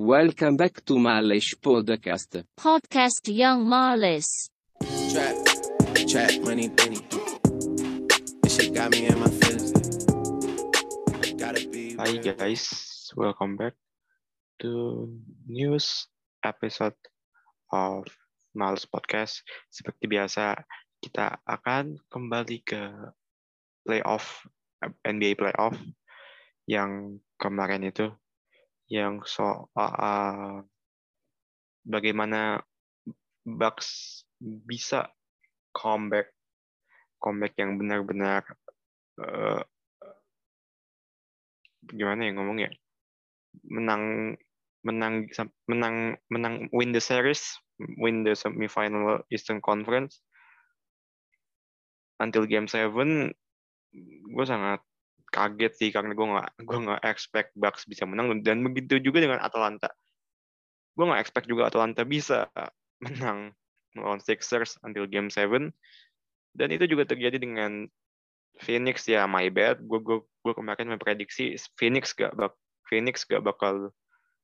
Welcome 0.00 0.56
back 0.56 0.80
to 0.88 0.96
Malish 0.96 1.60
Podcast. 1.60 2.40
Podcast 2.56 3.20
Young 3.28 3.68
Marlis. 3.68 4.48
Trap, 4.80 5.36
trap, 6.08 6.40
money, 6.40 6.72
penny. 6.72 7.04
This 8.40 8.56
shit 8.56 8.72
got 8.72 8.96
me 8.96 9.12
in 9.12 9.20
my 9.20 9.28
feelings. 9.28 9.76
Gotta 11.36 11.68
be. 11.68 12.00
Hi 12.00 12.16
guys, 12.16 12.64
welcome 13.12 13.60
back 13.60 13.76
to 14.64 15.12
news 15.44 16.08
episode 16.40 16.96
of 17.68 18.08
Males 18.56 18.88
Podcast. 18.88 19.44
Seperti 19.68 20.08
biasa, 20.08 20.64
kita 21.04 21.44
akan 21.44 22.00
kembali 22.08 22.64
ke 22.64 22.88
playoff 23.84 24.48
NBA 24.80 25.36
playoff 25.36 25.76
yang 26.64 27.20
kemarin 27.36 27.84
itu, 27.84 28.08
yang 28.90 29.22
soal 29.22 30.66
bagaimana 31.86 32.60
Bucks 33.46 34.20
bisa 34.42 35.08
comeback, 35.72 36.34
comeback 37.22 37.56
yang 37.56 37.80
benar-benar 37.80 38.44
eh, 39.22 39.62
gimana 41.88 42.28
ya 42.28 42.32
ngomongnya? 42.36 42.70
Menang 43.64 44.36
menang 44.84 45.28
menang 45.68 46.16
menang 46.32 46.54
win 46.72 46.92
the 46.92 47.00
series 47.00 47.56
win 48.00 48.24
the 48.24 48.36
semifinal 48.36 49.24
Eastern 49.32 49.60
Conference. 49.64 50.20
Until 52.20 52.44
game 52.44 52.68
7 52.68 53.32
gue 54.30 54.44
sangat 54.44 54.84
kaget 55.30 55.72
sih 55.78 55.90
karena 55.94 56.12
gue 56.12 56.26
nggak 56.26 56.48
gue 56.66 56.78
nggak 56.86 57.00
expect 57.06 57.50
Bucks 57.54 57.86
bisa 57.86 58.04
menang. 58.04 58.42
Dan 58.42 58.62
begitu 58.66 58.98
juga 58.98 59.22
dengan 59.22 59.40
Atalanta 59.40 59.90
gue 61.00 61.04
nggak 61.08 61.22
expect 61.24 61.46
juga 61.48 61.72
Atalanta 61.72 62.04
bisa 62.04 62.44
menang 63.04 63.56
melawan 63.96 64.20
Sixers 64.22 64.76
until 64.84 65.08
game 65.08 65.32
7 65.32 65.72
dan 66.54 66.68
itu 66.68 66.84
juga 66.84 67.06
terjadi 67.06 67.38
dengan 67.38 67.86
Phoenix 68.60 69.08
ya 69.08 69.24
my 69.24 69.48
bad. 69.48 69.80
Gue 69.80 70.02
gue 70.02 70.18
gue 70.20 70.52
kemarin 70.52 70.92
memprediksi 70.92 71.56
Phoenix 71.80 72.12
gak 72.12 72.36
bak 72.36 72.52
Phoenix 72.90 73.24
gak 73.24 73.40
bakal 73.40 73.94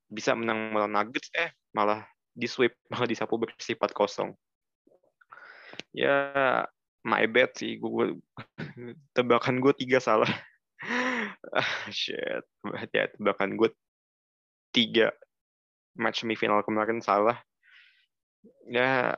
bisa 0.09 0.33
menang 0.33 0.73
melawan 0.73 0.95
Nuggets. 0.95 1.29
Eh 1.35 1.53
malah 1.75 2.07
di 2.33 2.49
sweep 2.49 2.73
malah 2.93 3.05
disapu 3.05 3.37
bersih 3.37 3.77
4-0 3.77 4.33
ya 5.93 6.17
my 7.05 7.27
bad 7.29 7.53
sih. 7.59 7.77
Gue 7.77 8.17
tebakan 9.17 9.61
gue 9.61 9.75
tiga 9.77 10.01
salah 10.01 10.31
ah 11.53 11.71
shit 11.95 12.45
ya 12.95 13.05
tebakan 13.15 13.59
gue 13.59 13.71
tiga 14.75 15.13
match 15.97 16.23
semifinal 16.23 16.61
kemarin 16.63 17.01
salah. 17.01 17.41
Ya 18.69 19.17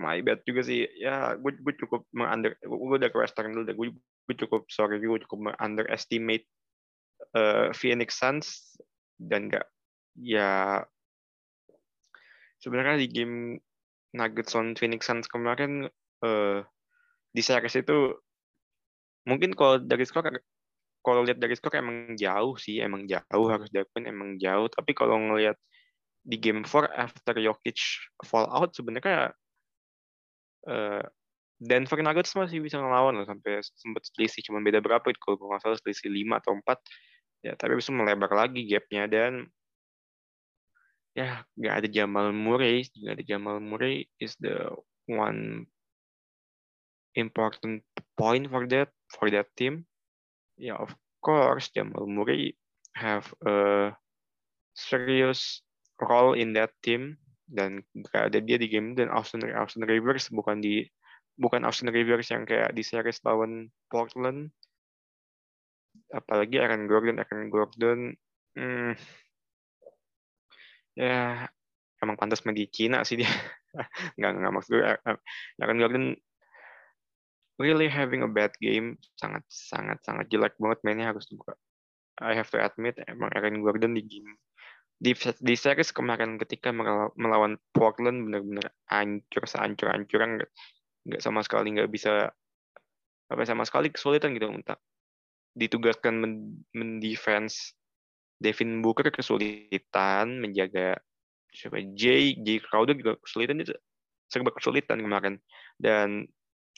my 0.00 0.20
bad 0.24 0.42
juga 0.48 0.64
sih. 0.64 0.88
Ya 0.96 1.36
gue 1.36 1.52
gue 1.60 1.74
cukup 1.76 2.08
mengunder 2.16 2.56
gue 2.60 2.96
udah 2.96 3.10
ke 3.12 3.18
western 3.20 3.52
dulu 3.52 3.64
deh. 3.68 3.76
Gue 3.76 3.92
gue 4.26 4.36
cukup 4.36 4.66
sorry 4.72 4.98
gue 4.98 5.20
cukup 5.28 5.54
underestimate 5.60 6.48
uh, 7.36 7.70
Phoenix 7.76 8.16
Suns. 8.16 8.76
Dan 9.16 9.48
enggak 9.48 9.68
ya 10.16 10.84
sebenarnya 12.60 13.00
di 13.00 13.08
game 13.12 13.60
Nuggets 14.16 14.56
on 14.56 14.72
Phoenix 14.76 15.04
Suns 15.04 15.28
kemarin 15.28 15.88
eh 16.24 16.64
di 17.36 17.42
series 17.44 17.76
itu 17.76 18.16
mungkin 19.28 19.52
kalau 19.52 19.76
dari 19.76 20.08
skor 20.08 20.24
kalau 21.06 21.22
lihat 21.22 21.38
dari 21.38 21.54
skor 21.54 21.78
emang 21.78 22.18
jauh 22.18 22.58
sih 22.58 22.82
emang 22.82 23.06
jauh 23.06 23.46
harus 23.46 23.70
diakuin 23.70 24.10
emang 24.10 24.42
jauh. 24.42 24.66
Tapi 24.66 24.90
kalau 24.90 25.14
ngelihat 25.22 25.54
di 26.26 26.34
game 26.42 26.66
4 26.66 26.90
after 26.90 27.38
Jokic 27.38 27.78
fall 28.26 28.50
out 28.50 28.74
sebenarnya 28.74 29.30
eh, 30.66 31.06
Denver 31.62 32.02
Nuggets 32.02 32.34
masih 32.34 32.58
bisa 32.58 32.82
ngelawan 32.82 33.22
loh 33.22 33.26
sampai 33.30 33.62
sempat 33.62 34.02
selisih. 34.10 34.42
Cuma 34.42 34.58
beda 34.58 34.82
berapa 34.82 35.06
itu 35.06 35.22
kalau 35.22 35.38
nggak 35.38 35.62
salah 35.62 35.78
selisih 35.78 36.10
5 36.10 36.42
atau 36.42 36.52
4 36.58 36.82
ya 37.46 37.52
tapi 37.54 37.78
bisa 37.78 37.94
melebar 37.94 38.34
lagi 38.34 38.66
gapnya. 38.66 39.06
Dan 39.06 39.46
ya 41.14 41.46
nggak 41.54 41.74
ada 41.86 41.88
Jamal 41.88 42.34
Murray. 42.34 42.82
Nggak 42.98 43.14
ada 43.22 43.24
Jamal 43.24 43.56
Murray 43.62 44.10
is 44.18 44.34
the 44.42 44.74
one 45.06 45.70
important 47.14 47.86
point 48.18 48.50
for 48.50 48.66
that 48.66 48.90
for 49.14 49.30
that 49.30 49.46
team. 49.54 49.86
Ya 50.58 50.76
of 50.76 50.92
course 51.26 51.74
Jamal 51.74 52.06
Murray 52.06 52.54
have 52.94 53.26
a 53.42 53.90
serious 54.78 55.66
role 55.98 56.38
in 56.38 56.54
that 56.54 56.70
team 56.86 57.18
dan 57.50 57.82
ada 58.14 58.38
dia 58.38 58.54
di 58.62 58.70
game 58.70 58.94
dan 58.94 59.10
Austin 59.10 59.42
Austin 59.50 59.82
Rivers 59.82 60.30
bukan 60.30 60.62
di 60.62 60.86
bukan 61.34 61.66
Austin 61.66 61.90
Rivers 61.90 62.30
yang 62.30 62.46
kayak 62.46 62.70
di 62.78 62.86
series 62.86 63.18
lawan 63.26 63.74
Portland. 63.90 64.54
Apalagi 66.14 66.62
Aaron 66.62 66.86
Gordon 66.86 67.18
Aaron 67.18 67.50
Gordon 67.50 68.00
hmm, 68.54 68.94
ya 70.94 71.50
emang 71.98 72.16
pantas 72.16 72.46
main 72.46 72.54
di 72.54 72.70
Cina 72.70 73.02
sih 73.02 73.18
dia. 73.18 73.30
Nggak 74.16 74.30
nggak 74.40 74.52
maksud 74.56 74.70
gue 74.72 74.82
Aaron 75.60 75.80
Gordon 75.82 76.06
really 77.56 77.88
having 77.88 78.22
a 78.22 78.30
bad 78.30 78.52
game 78.60 79.00
sangat 79.16 79.44
sangat 79.48 79.98
sangat 80.04 80.26
jelek 80.28 80.54
banget 80.60 80.78
mainnya 80.84 81.12
harus 81.12 81.24
juga 81.28 81.56
I 82.20 82.32
have 82.36 82.48
to 82.52 82.60
admit 82.60 82.96
emang 83.08 83.32
Aaron 83.32 83.60
Gordon 83.60 83.96
di 83.96 84.04
game 84.04 84.36
di, 84.96 85.12
di 85.16 85.54
series 85.56 85.92
kemarin 85.92 86.40
ketika 86.40 86.72
melawan 87.16 87.60
Portland 87.76 88.24
benar-benar 88.24 88.72
hancur 88.88 89.44
sehancur 89.44 89.92
hancuran 89.92 90.40
nggak 91.04 91.20
sama 91.20 91.44
sekali 91.44 91.76
nggak 91.76 91.92
bisa 91.92 92.32
apa 93.28 93.42
sama 93.44 93.68
sekali 93.68 93.92
kesulitan 93.92 94.32
gitu 94.32 94.48
untuk 94.48 94.80
ditugaskan 95.56 96.24
mendefense 96.72 97.76
Devin 98.40 98.84
Booker 98.84 99.08
kesulitan 99.08 100.40
menjaga 100.40 101.00
siapa 101.52 101.80
Jay 101.96 102.36
Jay 102.44 102.60
Crowder 102.60 102.92
juga 102.96 103.16
kesulitan 103.20 103.64
itu 103.64 103.72
serba 104.28 104.52
kesulitan 104.52 105.00
kemarin. 105.00 105.40
Dan 105.80 106.28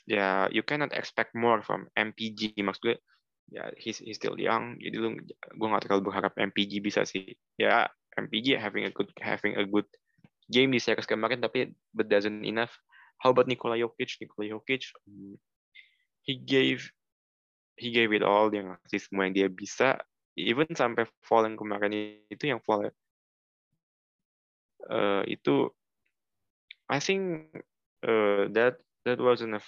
ya 0.09 0.49
you 0.49 0.65
cannot 0.65 0.89
expect 0.97 1.37
more 1.37 1.61
from 1.61 1.85
MPG 1.93 2.57
maksud 2.65 2.81
gue 2.81 2.97
ya 3.53 3.69
he's, 3.77 4.01
he's 4.01 4.17
still 4.17 4.37
young. 4.37 4.77
Jadi 4.81 4.95
lu 4.97 5.13
gue 5.29 5.67
nggak 5.69 5.85
terlalu 5.85 6.09
berharap 6.09 6.33
MPG 6.33 6.81
bisa 6.81 7.05
sih. 7.05 7.37
Ya 7.61 7.85
MPG 8.17 8.57
having 8.57 8.89
a 8.89 8.91
good 8.93 9.09
having 9.21 9.53
a 9.57 9.65
good 9.65 9.85
game 10.49 10.73
di 10.73 10.81
series 10.81 11.05
kemarin 11.05 11.41
tapi 11.45 11.69
but 11.93 12.09
doesn't 12.09 12.41
enough. 12.41 12.73
How 13.21 13.29
about 13.29 13.45
Nikola 13.45 13.77
Jokic? 13.77 14.17
Nikola 14.17 14.57
Jokic 14.57 14.89
um, 15.05 15.37
he 16.25 16.41
gave 16.41 16.89
he 17.77 17.93
gave 17.93 18.09
it 18.09 18.25
all. 18.25 18.49
Dia 18.49 18.65
ngasih 18.65 19.01
semua 19.01 19.29
yang 19.29 19.35
dia 19.37 19.47
bisa. 19.51 20.01
Even 20.39 20.71
sampai 20.71 21.03
fall 21.21 21.43
yang 21.43 21.59
kemarin 21.59 21.91
itu 22.31 22.47
yang 22.47 22.63
fall 22.63 22.87
uh, 24.87 25.23
itu 25.27 25.67
I 26.87 26.97
think 27.03 27.51
uh, 28.07 28.49
that 28.55 28.81
that 29.07 29.19
wasn't 29.19 29.55
a 29.55 29.63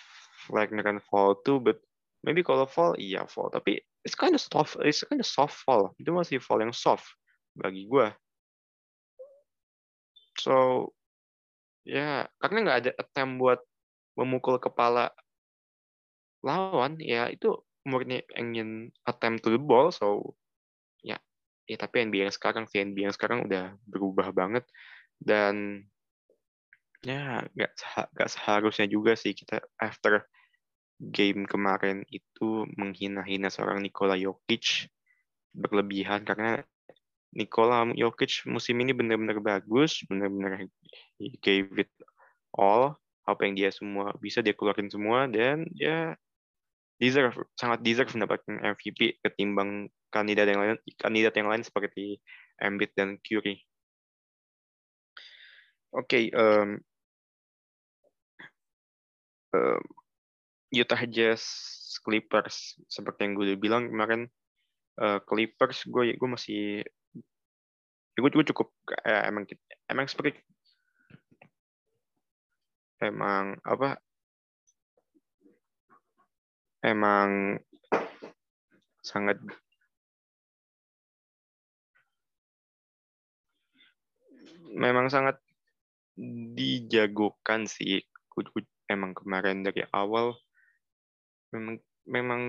flagrant 0.47 1.03
fall 1.07 1.37
too 1.45 1.59
but 1.59 1.79
maybe 2.25 2.43
kalau 2.43 2.67
fall? 2.67 2.95
Iya 2.97 3.27
fall. 3.29 3.51
Tapi 3.53 3.79
it's 4.03 4.17
kind 4.17 4.33
of 4.35 4.41
soft 4.41 4.79
it's 4.81 5.05
kind 5.05 5.21
of 5.21 5.27
soft 5.29 5.55
fall. 5.61 5.93
Itu 6.01 6.11
masih 6.11 6.41
fall 6.41 6.63
yang 6.63 6.75
soft 6.75 7.07
bagi 7.51 7.83
gue 7.91 8.07
so 10.41 10.89
ya 11.85 12.25
karena 12.41 12.57
nggak 12.65 12.79
ada 12.85 12.91
attempt 12.97 13.37
buat 13.37 13.59
memukul 14.17 14.57
kepala 14.57 15.13
lawan 16.41 16.97
ya 16.97 17.29
itu 17.29 17.53
murni 17.85 18.25
ingin 18.37 18.89
attempt 19.05 19.45
to 19.45 19.53
the 19.53 19.61
ball 19.61 19.93
so 19.93 20.37
ya. 21.05 21.17
Ya 21.69 21.77
tapi 21.77 22.03
NBA 22.03 22.27
yang 22.27 22.35
sekarang 22.35 22.65
si 22.67 22.81
NBA 22.81 23.09
yang 23.09 23.15
sekarang 23.15 23.45
udah 23.45 23.77
berubah 23.85 24.33
banget. 24.33 24.65
Dan 25.21 25.85
ya 27.01 27.41
nggak 27.57 27.71
nggak 28.13 28.29
seharusnya 28.29 28.85
juga 28.85 29.17
sih 29.17 29.33
kita 29.33 29.57
after 29.81 30.25
game 31.01 31.49
kemarin 31.49 32.05
itu 32.13 32.69
menghina-hina 32.77 33.49
seorang 33.49 33.81
Nikola 33.81 34.13
Jokic 34.13 34.93
berlebihan 35.51 36.21
karena 36.21 36.61
Nikola 37.33 37.89
Jokic 37.97 38.45
musim 38.45 38.77
ini 38.83 38.93
benar-benar 38.93 39.41
bagus, 39.41 40.05
benar-benar 40.05 40.67
gave 41.41 41.73
it 41.79 41.91
all, 42.53 43.01
apa 43.25 43.41
yang 43.47 43.55
dia 43.57 43.69
semua 43.73 44.13
bisa 44.19 44.43
dia 44.45 44.53
keluarin 44.53 44.91
semua 44.91 45.25
dan 45.25 45.65
ya 45.73 46.13
deserve 47.01 47.49
sangat 47.57 47.81
deserve 47.81 48.13
mendapatkan 48.13 48.61
MVP 48.61 49.23
ketimbang 49.25 49.89
kandidat 50.13 50.45
yang 50.45 50.59
lain 50.61 50.77
kandidat 51.01 51.33
yang 51.33 51.49
lain 51.49 51.63
seperti 51.65 52.21
Embiid 52.61 52.93
dan 52.93 53.17
Curry. 53.25 53.63
Oke, 55.91 56.07
okay, 56.07 56.25
um, 56.31 56.79
um, 59.55 59.81
Utah 60.71 61.03
Jazz 61.07 61.43
Clippers 62.01 62.79
seperti 62.87 63.27
yang 63.27 63.33
gue 63.35 63.45
udah 63.53 63.59
bilang 63.59 63.83
kemarin 63.91 64.31
uh, 65.03 65.19
Clippers 65.27 65.83
gue 65.87 66.15
gue 66.15 66.29
masih 66.29 66.83
gue 68.11 68.29
juga 68.29 68.53
cukup 68.53 68.67
eh, 69.01 69.25
emang 69.27 69.43
emang 69.89 70.05
seperti 70.05 70.37
emang 73.01 73.57
apa? 73.65 73.97
Emang 76.81 77.61
sangat 79.01 79.37
memang 84.71 85.09
sangat 85.09 85.37
dijagokan 86.57 87.65
sih 87.65 88.01
emang 88.91 89.15
kemarin 89.15 89.63
dari 89.63 89.87
awal 89.95 90.35
memang 91.55 91.79
memang 92.07 92.41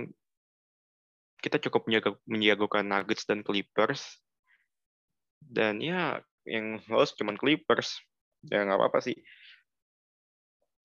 kita 1.42 1.58
cukup 1.58 1.90
menjaga, 1.90 2.14
menjagokan 2.24 2.86
Nuggets 2.86 3.26
dan 3.26 3.42
Clippers. 3.42 4.22
Dan 5.42 5.82
ya 5.82 6.22
yang 6.46 6.78
lolos 6.86 7.18
cuman 7.18 7.34
Clippers. 7.34 7.98
Ya 8.46 8.62
nggak 8.62 8.78
apa-apa 8.78 9.02
sih. 9.02 9.18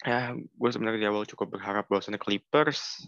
Ya 0.01 0.33
gue 0.33 0.69
sebenarnya 0.73 1.01
di 1.05 1.09
awal 1.09 1.29
cukup 1.29 1.57
berharap 1.57 1.85
bahwasannya 1.85 2.17
Clippers. 2.17 3.05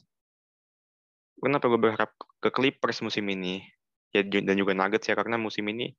Kenapa 1.42 1.66
gue 1.66 1.81
berharap 1.81 2.13
ke 2.38 2.50
Clippers 2.54 3.01
musim 3.01 3.25
ini? 3.34 3.66
Ya 4.13 4.22
dan 4.22 4.57
juga 4.57 4.78
Nuggets 4.78 5.10
ya 5.10 5.18
karena 5.18 5.42
musim 5.42 5.66
ini 5.69 5.98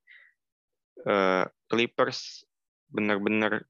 uh, 1.03 1.47
Clippers 1.67 2.47
benar-benar 2.91 3.67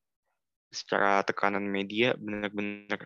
secara 0.72 1.22
tekanan 1.28 1.68
media 1.68 2.16
benar-benar 2.16 3.06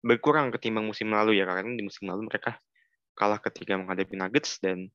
berkurang 0.00 0.48
ketimbang 0.54 0.88
musim 0.88 1.12
lalu 1.12 1.42
ya 1.42 1.44
karena 1.44 1.76
di 1.76 1.84
musim 1.84 2.08
lalu 2.08 2.30
mereka 2.30 2.56
kalah 3.18 3.42
ketika 3.42 3.76
menghadapi 3.76 4.16
Nuggets 4.16 4.62
dan 4.62 4.88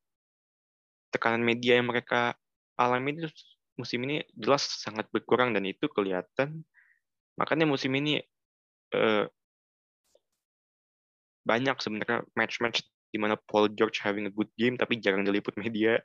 tekanan 1.14 1.46
media 1.46 1.78
yang 1.78 1.88
mereka 1.88 2.34
alami 2.76 3.16
itu 3.16 3.30
musim 3.76 4.02
ini 4.08 4.24
jelas 4.36 4.66
sangat 4.66 5.08
berkurang 5.12 5.52
dan 5.52 5.64
itu 5.68 5.86
kelihatan. 5.92 6.64
Makanya 7.36 7.68
musim 7.68 7.92
ini 7.96 8.24
uh, 8.96 9.28
banyak 11.46 11.78
sebenarnya 11.78 12.26
match-match 12.34 12.82
di 13.12 13.22
mana 13.22 13.38
Paul 13.38 13.72
George 13.72 14.02
having 14.02 14.28
a 14.28 14.34
good 14.34 14.50
game 14.58 14.76
tapi 14.80 15.00
jarang 15.00 15.24
diliput 15.24 15.56
media. 15.60 16.02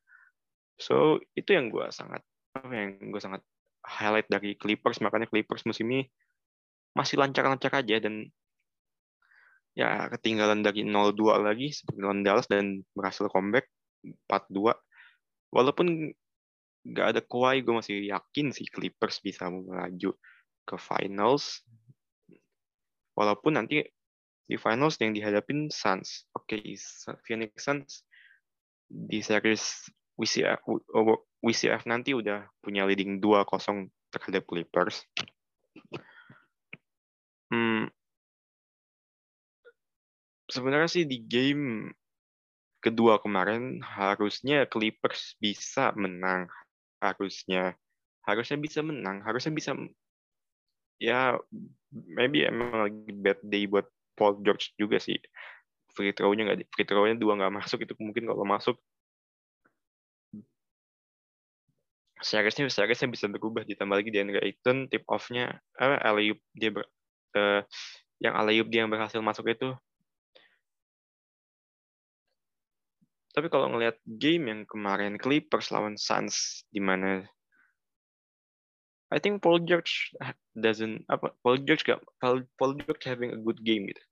So 0.76 1.18
itu 1.38 1.54
yang 1.56 1.70
gue 1.70 1.86
sangat 1.90 2.22
apa 2.54 2.74
yang 2.74 2.98
gue 3.14 3.22
sangat 3.22 3.42
highlight 3.84 4.28
dari 4.28 4.56
Clippers 4.56 5.00
makanya 5.00 5.28
Clippers 5.28 5.64
musim 5.64 5.88
ini 5.90 6.06
masih 6.92 7.16
lancar-lancar 7.20 7.70
aja 7.80 8.02
dan 8.02 8.28
ya 9.78 10.10
ketinggalan 10.10 10.66
dari 10.66 10.82
0-2 10.82 11.40
lagi 11.40 11.70
seperti 11.70 11.98
lawan 12.02 12.26
Dallas 12.26 12.50
dan 12.50 12.82
berhasil 12.92 13.30
comeback 13.30 13.70
4-2 14.26 14.74
walaupun 15.54 16.10
nggak 16.80 17.06
ada 17.16 17.20
Kawhi 17.20 17.60
gue 17.60 17.74
masih 17.76 17.96
yakin 18.08 18.52
sih 18.56 18.66
Clippers 18.68 19.20
bisa 19.20 19.52
melaju 19.52 20.16
ke 20.64 20.76
finals. 20.80 21.66
Walaupun 23.18 23.58
nanti 23.58 23.84
di 24.48 24.56
finals 24.56 24.96
yang 25.02 25.12
dihadapin 25.12 25.68
Suns. 25.68 26.24
Oke 26.32 26.58
okay, 26.62 26.78
Phoenix 27.26 27.52
Suns 27.60 28.06
di 28.90 29.22
series 29.22 29.86
WCF, 30.18 30.66
WCF 31.40 31.88
nanti 31.88 32.12
udah 32.12 32.44
punya 32.60 32.84
leading 32.84 33.18
2-0 33.20 33.88
terhadap 34.12 34.44
Clippers. 34.44 35.04
Hmm, 37.50 37.90
sebenarnya 40.50 40.90
sih 40.90 41.04
di 41.06 41.22
game 41.22 41.94
kedua 42.82 43.22
kemarin 43.22 43.80
harusnya 43.80 44.66
Clippers 44.66 45.38
bisa 45.40 45.94
menang. 45.96 46.50
Harusnya 47.00 47.78
harusnya 48.28 48.60
bisa 48.60 48.84
menang, 48.84 49.24
harusnya 49.24 49.56
bisa 49.56 49.72
ya 51.00 51.40
maybe 51.90 52.44
emang 52.44 52.70
lagi 52.76 53.10
bad 53.16 53.40
day 53.40 53.64
buat 53.64 53.88
Paul 54.14 54.44
George 54.44 54.76
juga 54.76 55.00
sih. 55.00 55.16
Free 55.96 56.12
throw-nya 56.12 56.44
nggak 56.46 56.68
free 56.70 56.86
throw-nya 56.86 57.16
dua 57.16 57.40
nggak 57.40 57.54
masuk 57.56 57.82
itu 57.82 57.96
mungkin 57.98 58.28
kalau 58.28 58.44
masuk 58.44 58.76
seharusnya 62.20 62.68
seharusnya 62.68 63.08
bisa 63.08 63.26
berubah 63.26 63.64
ditambah 63.64 63.96
lagi 63.96 64.12
Deandre 64.12 64.40
Ayton 64.44 64.86
tip 64.92 65.04
off-nya 65.08 65.56
apa 65.76 65.96
Alayup 66.04 66.38
dia 66.52 66.70
ber, 66.72 66.84
uh, 67.36 67.64
yang 68.20 68.36
Alayup 68.36 68.68
dia 68.68 68.84
yang 68.84 68.92
berhasil 68.92 69.20
masuk 69.24 69.48
itu 69.48 69.72
tapi 73.30 73.46
kalau 73.48 73.72
ngelihat 73.72 73.96
game 74.04 74.52
yang 74.52 74.60
kemarin 74.68 75.16
Clippers 75.16 75.72
lawan 75.72 75.96
Suns 75.96 76.66
di 76.68 76.82
mana 76.82 77.24
I 79.10 79.18
think 79.18 79.42
Paul 79.42 79.64
George 79.64 80.14
doesn't 80.54 81.08
apa 81.08 81.34
Paul 81.42 81.62
George 81.64 81.82
gak 81.82 82.04
Paul, 82.22 82.46
Paul 82.60 82.78
George 82.78 83.02
having 83.06 83.34
a 83.34 83.40
good 83.40 83.58
game 83.66 83.90
gitu. 83.90 84.02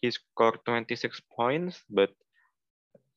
He 0.00 0.08
scored 0.10 0.64
26 0.64 1.22
points 1.28 1.84
but 1.86 2.10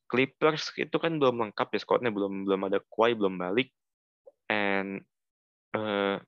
Clippers 0.06 0.70
itu 0.76 0.94
kan 1.00 1.16
belum 1.16 1.40
lengkap 1.42 1.74
ya 1.74 1.80
squadnya 1.80 2.12
belum 2.12 2.46
belum 2.46 2.60
ada 2.70 2.78
Kawhi 2.92 3.16
belum 3.18 3.40
balik 3.40 3.72
and 4.50 5.02
uh, 5.76 6.18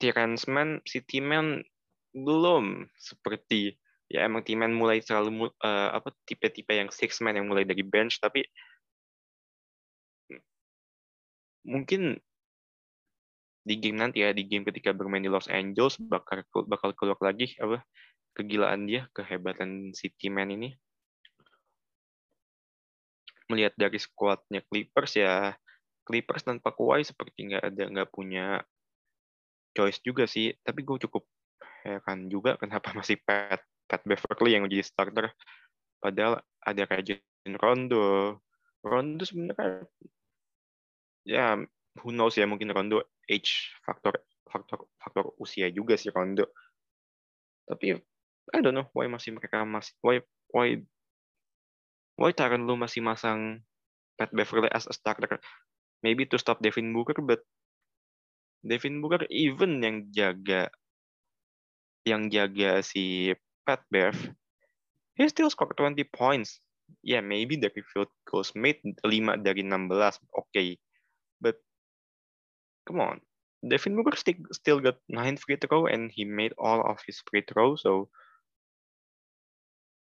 Terrence 0.00 0.48
Mann, 0.48 0.80
si 0.88 1.04
Timan 1.04 1.60
belum 2.16 2.90
seperti 2.98 3.76
ya 4.10 4.26
emang 4.26 4.42
Timan 4.42 4.74
mulai 4.74 4.98
selalu 4.98 5.54
uh, 5.62 5.94
apa 5.94 6.10
tipe-tipe 6.26 6.74
yang 6.74 6.90
six 6.90 7.22
man 7.22 7.38
yang 7.38 7.46
mulai 7.46 7.62
dari 7.62 7.86
bench 7.86 8.18
tapi 8.18 8.42
mungkin 11.62 12.18
di 13.62 13.74
game 13.78 14.02
nanti 14.02 14.26
ya 14.26 14.34
di 14.34 14.48
game 14.50 14.66
ketika 14.66 14.90
bermain 14.90 15.22
di 15.22 15.30
Los 15.30 15.46
Angeles 15.46 15.94
bakal 16.02 16.42
bakal 16.66 16.90
keluar 16.98 17.20
lagi 17.22 17.54
apa 17.62 17.86
kegilaan 18.34 18.90
dia 18.90 19.06
kehebatan 19.14 19.94
si 19.94 20.10
ini 20.18 20.74
melihat 23.50 23.74
dari 23.74 23.98
squadnya 23.98 24.62
Clippers 24.70 25.18
ya 25.18 25.52
Clippers 26.06 26.46
tanpa 26.46 26.70
Kawhi 26.70 27.02
seperti 27.02 27.50
nggak 27.50 27.64
ada 27.74 27.84
nggak 27.90 28.10
punya 28.14 28.62
choice 29.74 29.98
juga 30.02 30.30
sih. 30.30 30.54
Tapi 30.62 30.86
gue 30.86 30.96
cukup 31.06 31.26
heran 31.82 32.30
juga 32.30 32.54
kenapa 32.56 32.94
masih 32.98 33.18
Pat 33.22 33.60
Pat 33.90 34.02
Beverly 34.06 34.54
yang 34.54 34.62
menjadi 34.66 34.86
starter. 34.86 35.26
Padahal 35.98 36.40
ada 36.62 36.82
Jalen 37.02 37.54
Rondo. 37.58 38.38
Rondo 38.80 39.22
sebenarnya 39.26 39.84
ya 41.28 41.58
who 42.00 42.10
knows 42.14 42.38
ya 42.38 42.48
mungkin 42.48 42.72
Rondo 42.72 43.04
age 43.28 43.76
faktor 43.84 44.16
faktor 44.48 44.88
faktor 44.96 45.24
usia 45.36 45.68
juga 45.68 45.98
sih 45.98 46.08
Rondo. 46.14 46.48
Tapi 47.68 47.98
I 48.50 48.58
don't 48.64 48.74
know 48.74 48.88
why 48.96 49.06
masih 49.06 49.36
mereka 49.36 49.62
masih 49.62 49.94
why 50.02 50.18
why 50.50 50.80
why 52.20 52.36
Tyron 52.36 52.68
lu 52.68 52.76
masih 52.76 53.00
masang 53.00 53.64
Pat 54.20 54.28
Beverly 54.36 54.68
as 54.68 54.84
a 54.84 54.92
starter? 54.92 55.40
Maybe 56.04 56.28
to 56.28 56.36
stop 56.36 56.60
Devin 56.60 56.92
Booker, 56.92 57.16
but 57.24 57.40
Devin 58.60 59.00
Booker 59.00 59.24
even 59.32 59.80
yang 59.80 60.12
jaga 60.12 60.68
yang 62.04 62.28
jaga 62.28 62.84
si 62.84 63.32
Pat 63.64 63.80
Bev, 63.88 64.12
he 65.16 65.24
still 65.32 65.48
scored 65.48 65.72
20 65.76 65.96
points. 66.12 66.60
Yeah, 67.00 67.24
maybe 67.24 67.56
dari 67.56 67.80
field 67.80 68.12
goals 68.28 68.52
made 68.52 68.82
5 69.00 69.40
dari 69.40 69.64
16, 69.64 70.20
okay. 70.34 70.76
But 71.40 71.56
come 72.84 73.00
on, 73.00 73.16
Devin 73.64 73.96
Booker 73.96 74.16
still, 74.16 74.44
still 74.52 74.80
got 74.80 75.00
9 75.08 75.40
free 75.40 75.56
throw 75.56 75.88
and 75.88 76.12
he 76.12 76.28
made 76.28 76.52
all 76.60 76.84
of 76.84 77.00
his 77.06 77.22
free 77.24 77.46
throw, 77.46 77.76
so 77.80 78.12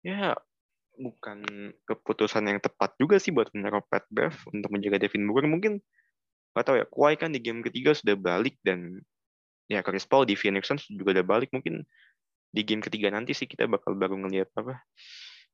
yeah, 0.01 0.37
bukan 0.97 1.45
keputusan 1.85 2.43
yang 2.49 2.59
tepat 2.59 2.97
juga 2.97 3.21
sih 3.21 3.29
buat 3.29 3.53
menaruh 3.53 3.85
Pat 3.85 4.03
Bev 4.09 4.33
untuk 4.51 4.73
menjaga 4.73 4.97
Devin 4.97 5.23
Booker. 5.29 5.45
Mungkin 5.45 5.79
nggak 6.53 6.65
tahu 6.65 6.75
ya, 6.81 6.85
Kawhi 6.89 7.15
kan 7.15 7.29
di 7.31 7.39
game 7.39 7.61
ketiga 7.61 7.93
sudah 7.93 8.17
balik 8.17 8.57
dan 8.65 8.97
ya 9.69 9.85
Chris 9.85 10.09
Paul 10.09 10.25
di 10.25 10.33
Phoenix 10.33 10.67
Suns 10.67 10.89
juga 10.89 11.21
udah 11.21 11.25
balik. 11.25 11.53
Mungkin 11.53 11.85
di 12.51 12.61
game 12.65 12.81
ketiga 12.81 13.13
nanti 13.13 13.37
sih 13.37 13.45
kita 13.45 13.69
bakal 13.69 13.93
baru 13.93 14.17
ngelihat 14.17 14.49
apa 14.57 14.81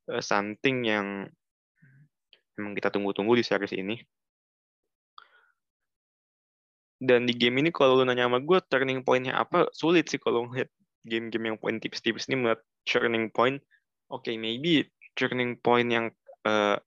uh, 0.09 0.23
something 0.23 0.88
yang 0.88 1.27
emang 2.57 2.73
kita 2.77 2.93
tunggu-tunggu 2.93 3.35
di 3.38 3.43
series 3.43 3.75
ini. 3.75 4.00
Dan 7.03 7.27
di 7.27 7.35
game 7.35 7.59
ini 7.59 7.69
kalau 7.75 8.00
lu 8.00 8.07
nanya 8.07 8.31
sama 8.31 8.39
gue 8.39 8.59
turning 8.71 9.03
point-nya 9.03 9.35
apa, 9.35 9.67
sulit 9.75 10.07
sih 10.07 10.15
kalau 10.15 10.47
ngeliat 10.47 10.71
game-game 11.03 11.51
yang 11.51 11.57
poin 11.59 11.75
tipis-tipis 11.75 12.31
ini 12.31 12.39
melihat 12.39 12.63
turning 12.88 13.27
point. 13.27 13.59
Oke, 14.07 14.31
okay, 14.31 14.35
maybe 14.39 14.88
turning 15.13 15.58
point 15.60 15.89
yang 15.89 16.05
uh, 16.46 16.77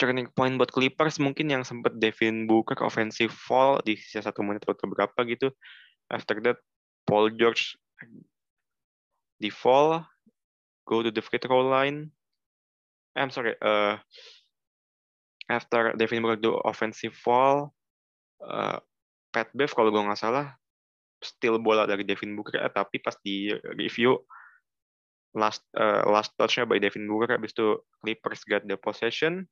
turning 0.00 0.26
point 0.34 0.58
buat 0.58 0.72
Clippers 0.74 1.22
mungkin 1.22 1.52
yang 1.52 1.62
sempat 1.62 1.94
Devin 1.96 2.50
Booker 2.50 2.78
offensive 2.82 3.30
fall 3.30 3.78
di 3.86 3.94
sisa 3.94 4.26
satu 4.26 4.42
menit 4.42 4.66
atau 4.66 4.90
berapa 4.90 5.20
gitu. 5.28 5.54
After 6.10 6.42
that, 6.42 6.58
Paul 7.06 7.32
George 7.38 7.78
di 9.38 9.50
fall, 9.50 10.02
go 10.86 11.02
to 11.02 11.14
the 11.14 11.22
free 11.22 11.38
throw 11.38 11.62
line. 11.62 12.10
I'm 13.14 13.30
sorry, 13.30 13.54
uh, 13.60 14.00
after 15.46 15.94
Devin 15.94 16.24
Booker 16.24 16.40
do 16.40 16.58
offensive 16.66 17.14
foul, 17.14 17.70
uh, 18.42 18.80
Pat 19.32 19.48
Bev 19.54 19.70
kalau 19.72 19.94
gue 19.94 20.02
nggak 20.02 20.20
salah 20.20 20.56
steal 21.22 21.62
bola 21.62 21.86
dari 21.86 22.02
Devin 22.02 22.34
Booker, 22.34 22.58
eh, 22.58 22.72
tapi 22.74 22.98
pas 22.98 23.14
di 23.22 23.54
review 23.78 24.18
last 25.32 25.64
uh, 25.76 26.04
last 26.08 26.36
touch-nya 26.36 26.68
by 26.68 26.76
Devin 26.76 27.08
Booker, 27.08 27.36
habis 27.36 27.56
itu 27.56 27.80
Clippers 28.04 28.44
got 28.44 28.62
the 28.68 28.76
possession, 28.76 29.48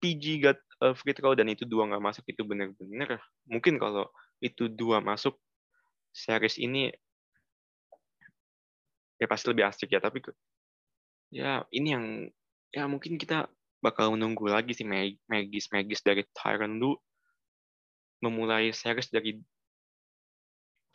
PG 0.00 0.40
got 0.44 0.58
a 0.84 0.92
free 0.92 1.16
throw 1.16 1.32
dan 1.32 1.48
itu 1.48 1.64
dua 1.64 1.88
nggak 1.88 2.04
masuk 2.04 2.24
itu 2.28 2.44
benar-benar 2.44 3.20
mungkin 3.48 3.80
kalau 3.80 4.08
itu 4.44 4.68
dua 4.68 5.00
masuk 5.00 5.36
series 6.12 6.60
ini 6.60 6.92
ya 9.16 9.26
pasti 9.28 9.52
lebih 9.52 9.64
asik 9.68 9.92
ya. 9.92 10.00
Tapi 10.00 10.20
ya 11.32 11.64
ini 11.72 11.88
yang 11.92 12.04
ya 12.72 12.84
mungkin 12.88 13.16
kita 13.16 13.48
bakal 13.80 14.16
menunggu 14.16 14.48
lagi 14.48 14.72
sih 14.72 14.84
magis 14.84 15.68
magis 15.72 16.00
dari 16.00 16.24
Tyron 16.32 16.80
lu 16.80 16.96
memulai 18.24 18.72
series 18.72 19.12
dari 19.12 19.36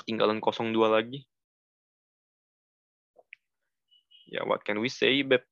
ketinggalan 0.02 0.42
0-2 0.42 0.74
lagi. 0.90 1.22
Ya, 4.32 4.48
what 4.48 4.64
can 4.64 4.80
we 4.80 4.88
say? 4.88 5.22
But 5.28 5.44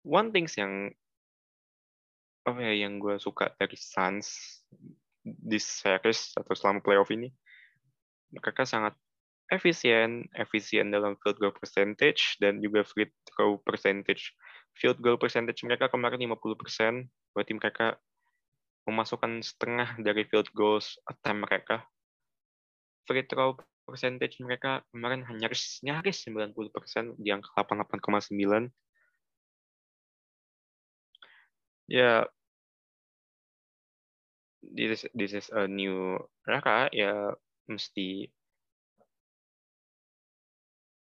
one 0.00 0.32
things 0.32 0.56
yang 0.56 0.96
apa 2.48 2.56
ya 2.64 2.88
yang 2.88 2.96
gue 2.96 3.20
suka 3.20 3.52
dari 3.60 3.76
Suns 3.76 4.60
di 5.20 5.60
series 5.60 6.32
atau 6.40 6.56
selama 6.56 6.80
playoff 6.80 7.12
ini, 7.12 7.28
mereka 8.32 8.64
sangat 8.64 8.96
efisien, 9.52 10.24
efisien 10.32 10.88
dalam 10.88 11.18
field 11.20 11.36
goal 11.42 11.52
percentage 11.52 12.40
dan 12.40 12.62
juga 12.64 12.86
free 12.86 13.10
throw 13.28 13.60
percentage. 13.60 14.32
Field 14.78 15.02
goal 15.04 15.20
percentage 15.20 15.60
mereka 15.66 15.90
kemarin 15.92 16.22
50%, 16.24 17.04
berarti 17.36 17.52
mereka 17.52 17.86
memasukkan 18.88 19.44
setengah 19.44 20.00
dari 20.00 20.24
field 20.24 20.48
goals 20.56 20.96
attempt 21.04 21.50
mereka. 21.50 21.84
Free 23.04 23.26
throw 23.26 23.58
percentage 23.90 24.38
mereka 24.40 24.80
kemarin 24.94 25.26
nyaris 25.26 25.82
nyaris 25.82 26.24
90% 26.26 27.18
di 27.18 27.28
angka 27.34 27.50
88,9. 27.54 28.70
Ya, 31.90 32.24
this 34.62 35.04
this 35.10 35.32
is 35.34 35.50
a 35.50 35.66
new 35.66 36.14
era 36.46 36.86
ya 36.94 37.34
mesti 37.66 38.30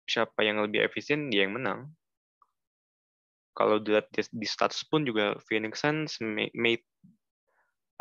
siapa 0.04 0.44
yang 0.44 0.60
lebih 0.60 0.84
efisien 0.84 1.32
dia 1.32 1.48
yang 1.48 1.56
menang. 1.56 1.90
Kalau 3.54 3.78
dilihat 3.78 4.10
di, 4.12 4.22
di 4.34 4.48
status 4.50 4.82
pun 4.90 5.06
juga 5.06 5.38
Phoenix 5.46 5.86
Suns 5.86 6.18
made 6.58 6.84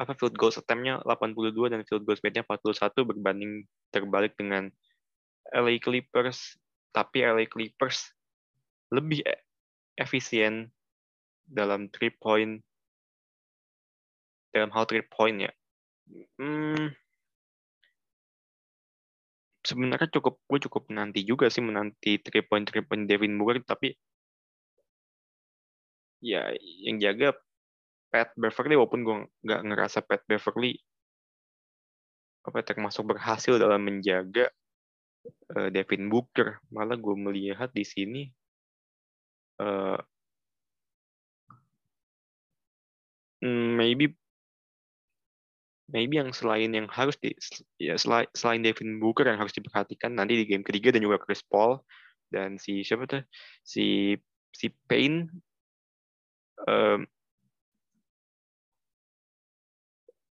apa 0.01 0.17
field 0.17 0.35
goal 0.37 0.53
attempt-nya 0.53 1.05
82 1.05 1.73
dan 1.73 1.81
field 1.85 2.05
goal 2.09 2.19
made-nya 2.25 2.45
41 2.49 3.09
berbanding 3.09 3.53
terbalik 3.93 4.33
dengan 4.35 4.73
LA 5.53 5.79
Clippers. 5.79 6.57
Tapi 6.93 7.25
LA 7.25 7.49
Clippers 7.49 8.13
lebih 8.93 9.25
e, 9.25 9.35
efisien 9.97 10.69
dalam 11.45 11.89
three 11.93 12.13
point 12.13 12.61
dalam 14.53 14.69
hal 14.73 14.85
three 14.85 15.05
point 15.05 15.49
ya. 15.49 15.53
Hmm, 16.37 16.93
sebenarnya 19.63 20.11
cukup 20.11 20.43
gue 20.45 20.59
cukup 20.69 20.91
menanti 20.91 21.23
juga 21.23 21.47
sih 21.49 21.63
menanti 21.63 22.19
three 22.21 22.45
point 22.45 22.67
three 22.67 22.83
point 22.85 23.07
Devin 23.07 23.39
Booker 23.39 23.63
tapi 23.63 23.95
ya 26.23 26.51
yang 26.83 26.99
jaga 26.99 27.35
Pat 28.13 28.29
Beverly 28.37 28.77
walaupun 28.77 29.01
gue 29.01 29.17
nggak 29.49 29.61
ngerasa 29.73 30.05
Pat 30.05 30.21
Beverly 30.29 30.77
apa 32.45 32.61
termasuk 32.61 33.09
berhasil 33.09 33.57
dalam 33.57 33.81
menjaga 33.81 34.53
uh, 35.57 35.73
Devin 35.73 36.13
Booker. 36.13 36.61
Malah 36.69 37.01
gue 37.01 37.17
melihat 37.17 37.73
di 37.73 37.87
sini 37.87 38.23
uh, 39.63 39.97
maybe 43.43 44.13
maybe 45.91 46.21
yang 46.21 46.31
selain 46.33 46.73
yang 46.73 46.89
harus 46.89 47.17
di 47.19 47.33
ya 47.81 47.97
selain, 47.97 48.29
selain 48.37 48.61
Devin 48.61 49.01
Booker 49.01 49.25
yang 49.29 49.41
harus 49.41 49.57
diperhatikan 49.57 50.15
nanti 50.15 50.37
di 50.37 50.45
game 50.45 50.65
ketiga 50.65 50.93
dan 50.93 51.05
juga 51.05 51.21
Chris 51.23 51.41
Paul 51.41 51.81
dan 52.33 52.57
si 52.57 52.85
siapa 52.85 53.09
tuh? 53.09 53.25
Si 53.65 54.17
si 54.53 54.67
Payne 54.89 55.29
um, 56.69 57.05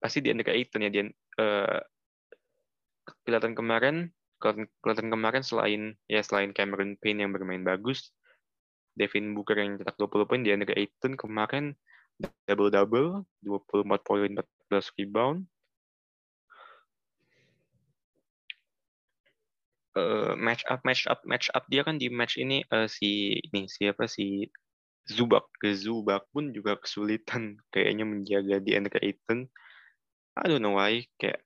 pasti 0.02 0.26
di 0.26 0.34
Ayton 0.34 0.82
ya 0.82 0.90
dia 0.90 1.06
uh, 1.38 1.80
kelihatan 3.24 3.54
kemarin 3.54 4.10
kelihatan 4.42 5.14
kemarin 5.14 5.46
selain 5.46 5.82
ya 6.10 6.26
selain 6.26 6.50
Cameron 6.52 6.98
Payne 6.98 7.22
yang 7.22 7.32
bermain 7.32 7.62
bagus 7.62 8.10
Devin 8.98 9.38
Booker 9.38 9.56
yang 9.56 9.80
cetak 9.80 9.96
20 9.96 10.28
poin 10.28 10.42
di 10.42 10.52
Andrea 10.52 10.76
Ayton 10.76 11.16
kemarin 11.16 11.78
double 12.46 12.70
double 12.70 13.10
24 13.46 14.08
poin 14.08 14.32
14 14.70 14.98
rebound. 15.00 15.40
Uh, 19.92 20.40
match 20.40 20.64
up 20.72 20.80
match 20.88 21.04
up 21.12 21.20
match 21.28 21.52
up 21.52 21.68
dia 21.68 21.84
kan 21.84 22.00
di 22.00 22.08
match 22.08 22.40
ini 22.40 22.64
uh, 22.72 22.88
si 22.88 23.36
ini 23.52 23.68
siapa 23.68 24.08
si 24.08 24.48
Zubak. 25.08 25.48
Ke 25.60 25.76
Zubak 25.76 26.28
pun 26.32 26.56
juga 26.56 26.80
kesulitan 26.80 27.60
kayaknya 27.76 28.08
menjaga 28.08 28.64
di 28.64 28.76
Andrea 28.76 29.04
Ayton 29.04 29.52
I 30.40 30.48
don't 30.48 30.64
know 30.64 30.80
why 30.80 31.04
kayak 31.20 31.44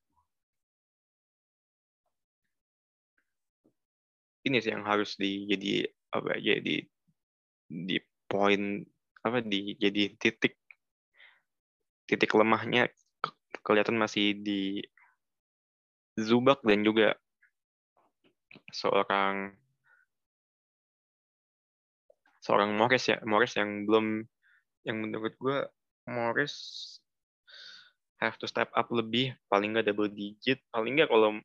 ini 4.45 4.61
sih 4.61 4.71
yang 4.73 4.85
harus 4.85 5.17
di 5.17 5.49
jadi 5.49 5.89
apa 6.13 6.37
ya 6.37 6.61
di 6.61 6.85
di 7.65 7.97
poin 8.29 8.85
apa 9.25 9.41
di 9.41 9.73
jadi 9.81 10.13
titik 10.21 10.53
titik 12.05 12.31
lemahnya 12.37 12.85
kelihatan 13.65 13.97
masih 13.97 14.37
di 14.37 14.85
Zubak 16.15 16.61
dan 16.61 16.85
juga 16.85 17.17
seorang 18.69 19.57
seorang 22.45 22.77
Morris 22.77 23.09
ya 23.09 23.17
Morris 23.25 23.57
yang 23.57 23.89
belum 23.89 24.21
yang 24.85 25.01
menurut 25.01 25.33
gue 25.41 25.59
Morris 26.05 26.53
have 28.19 28.39
to 28.39 28.47
step 28.47 28.71
up 28.73 28.87
lebih, 28.91 29.35
paling 29.51 29.75
nggak 29.75 29.91
double 29.91 30.11
digit, 30.11 30.63
paling 30.71 30.95
nggak 30.95 31.11
kalau 31.11 31.39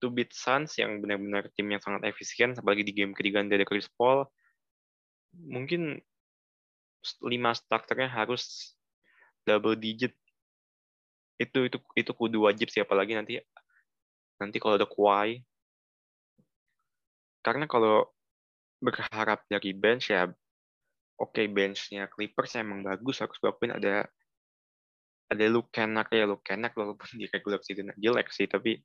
to 0.00 0.08
beat 0.08 0.32
Suns 0.32 0.74
yang 0.80 0.98
benar-benar 1.04 1.52
tim 1.54 1.68
yang 1.70 1.82
sangat 1.82 2.08
efisien, 2.08 2.56
apalagi 2.56 2.82
di 2.82 2.92
game 2.96 3.12
ketiga 3.12 3.44
dari 3.44 3.62
Chris 3.68 3.86
Paul, 3.86 4.24
mungkin 5.36 6.00
lima 7.24 7.52
starternya 7.52 8.08
harus 8.10 8.74
double 9.44 9.76
digit. 9.76 10.16
Itu 11.40 11.68
itu 11.68 11.78
itu 11.96 12.10
kudu 12.12 12.48
wajib 12.48 12.68
sih, 12.72 12.82
apalagi 12.82 13.16
nanti 13.16 13.40
nanti 14.40 14.56
kalau 14.56 14.80
ada 14.80 14.88
Kawhi. 14.88 15.40
Karena 17.40 17.64
kalau 17.64 18.04
berharap 18.80 19.44
dari 19.48 19.72
bench 19.72 20.12
ya, 20.12 20.28
oke 21.20 21.36
okay, 21.36 21.48
benchnya 21.48 22.08
Clippers 22.08 22.56
emang 22.56 22.84
bagus, 22.84 23.20
harus 23.20 23.36
gue 23.36 23.52
ada 23.68 24.08
ada 25.30 25.46
Luke 25.46 25.70
Kennard 25.70 26.10
ya 26.10 26.26
Luke 26.26 26.42
Kennard 26.42 26.74
walaupun 26.74 27.06
di 27.14 27.30
regular 27.30 27.62
season 27.62 27.94
jelek 27.94 28.34
sih 28.34 28.50
tapi 28.50 28.82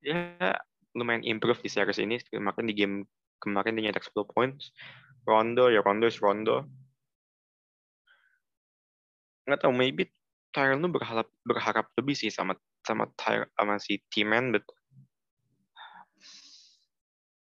ya 0.00 0.56
lumayan 0.96 1.24
improve 1.24 1.60
di 1.60 1.68
series 1.68 2.00
ini. 2.00 2.20
Kemarin 2.20 2.68
di 2.68 2.74
game 2.76 2.96
kemarin 3.40 3.76
dia 3.76 3.90
nyetak 3.90 4.04
10 4.08 4.24
points. 4.28 4.72
Rondo 5.28 5.68
ya 5.68 5.84
Rondo 5.84 6.08
is 6.08 6.18
Rondo. 6.20 6.64
Nggak 9.44 9.60
tahu 9.62 9.72
maybe 9.74 10.08
Tyrell 10.52 10.80
lu 10.80 10.92
berharap 10.92 11.28
berharap 11.44 11.88
lebih 11.96 12.12
sih 12.12 12.28
sama 12.28 12.56
sama 12.84 13.08
Tyrell 13.16 13.48
sama 13.56 13.80
si 13.80 14.04
T-Man 14.12 14.52
but 14.52 14.64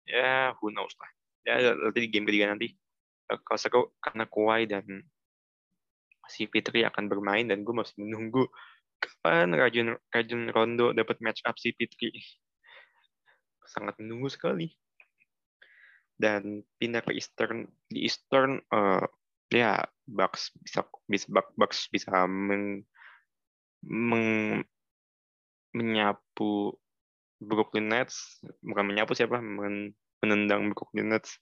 ya 0.07 0.19
yeah, 0.19 0.43
who 0.59 0.71
knows 0.71 0.95
lah. 0.99 1.11
Ya 1.43 1.75
nanti 1.75 2.07
di 2.07 2.09
game 2.09 2.23
ketiga 2.23 2.51
nanti 2.51 2.75
kalau 3.27 3.59
seru 3.59 3.81
karena 3.99 4.23
Kawhi 4.27 4.67
dan 4.69 4.85
si 6.33 6.49
Fitri 6.49 6.81
akan 6.81 7.05
bermain 7.05 7.45
dan 7.45 7.61
gue 7.61 7.75
masih 7.77 7.93
menunggu 8.01 8.49
kapan 8.97 9.53
Rajun 9.53 9.93
Rajun 10.09 10.49
Rondo 10.49 10.89
dapat 10.97 11.21
match 11.21 11.45
up 11.45 11.61
si 11.61 11.69
Fitri. 11.77 12.09
Sangat 13.69 14.01
menunggu 14.01 14.33
sekali. 14.33 14.73
Dan 16.17 16.65
pindah 16.81 17.05
ke 17.05 17.13
Eastern 17.13 17.69
di 17.89 18.09
Eastern 18.09 18.57
uh, 18.73 19.05
ya 19.53 19.85
Bucks 20.09 20.49
bisa 20.61 20.81
bisa 21.05 21.29
Bucks 21.29 21.85
bisa 21.93 22.25
meng, 22.25 22.81
meng, 23.85 24.61
menyapu 25.73 26.73
Brooklyn 27.43 27.91
Nets 27.91 28.39
bukan 28.63 28.87
menyapu 28.87 29.13
siapa 29.17 29.43
men, 29.43 29.91
menendang 30.23 30.71
Brooklyn 30.71 31.11
Nets 31.11 31.37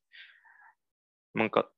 mengkot 1.38 1.70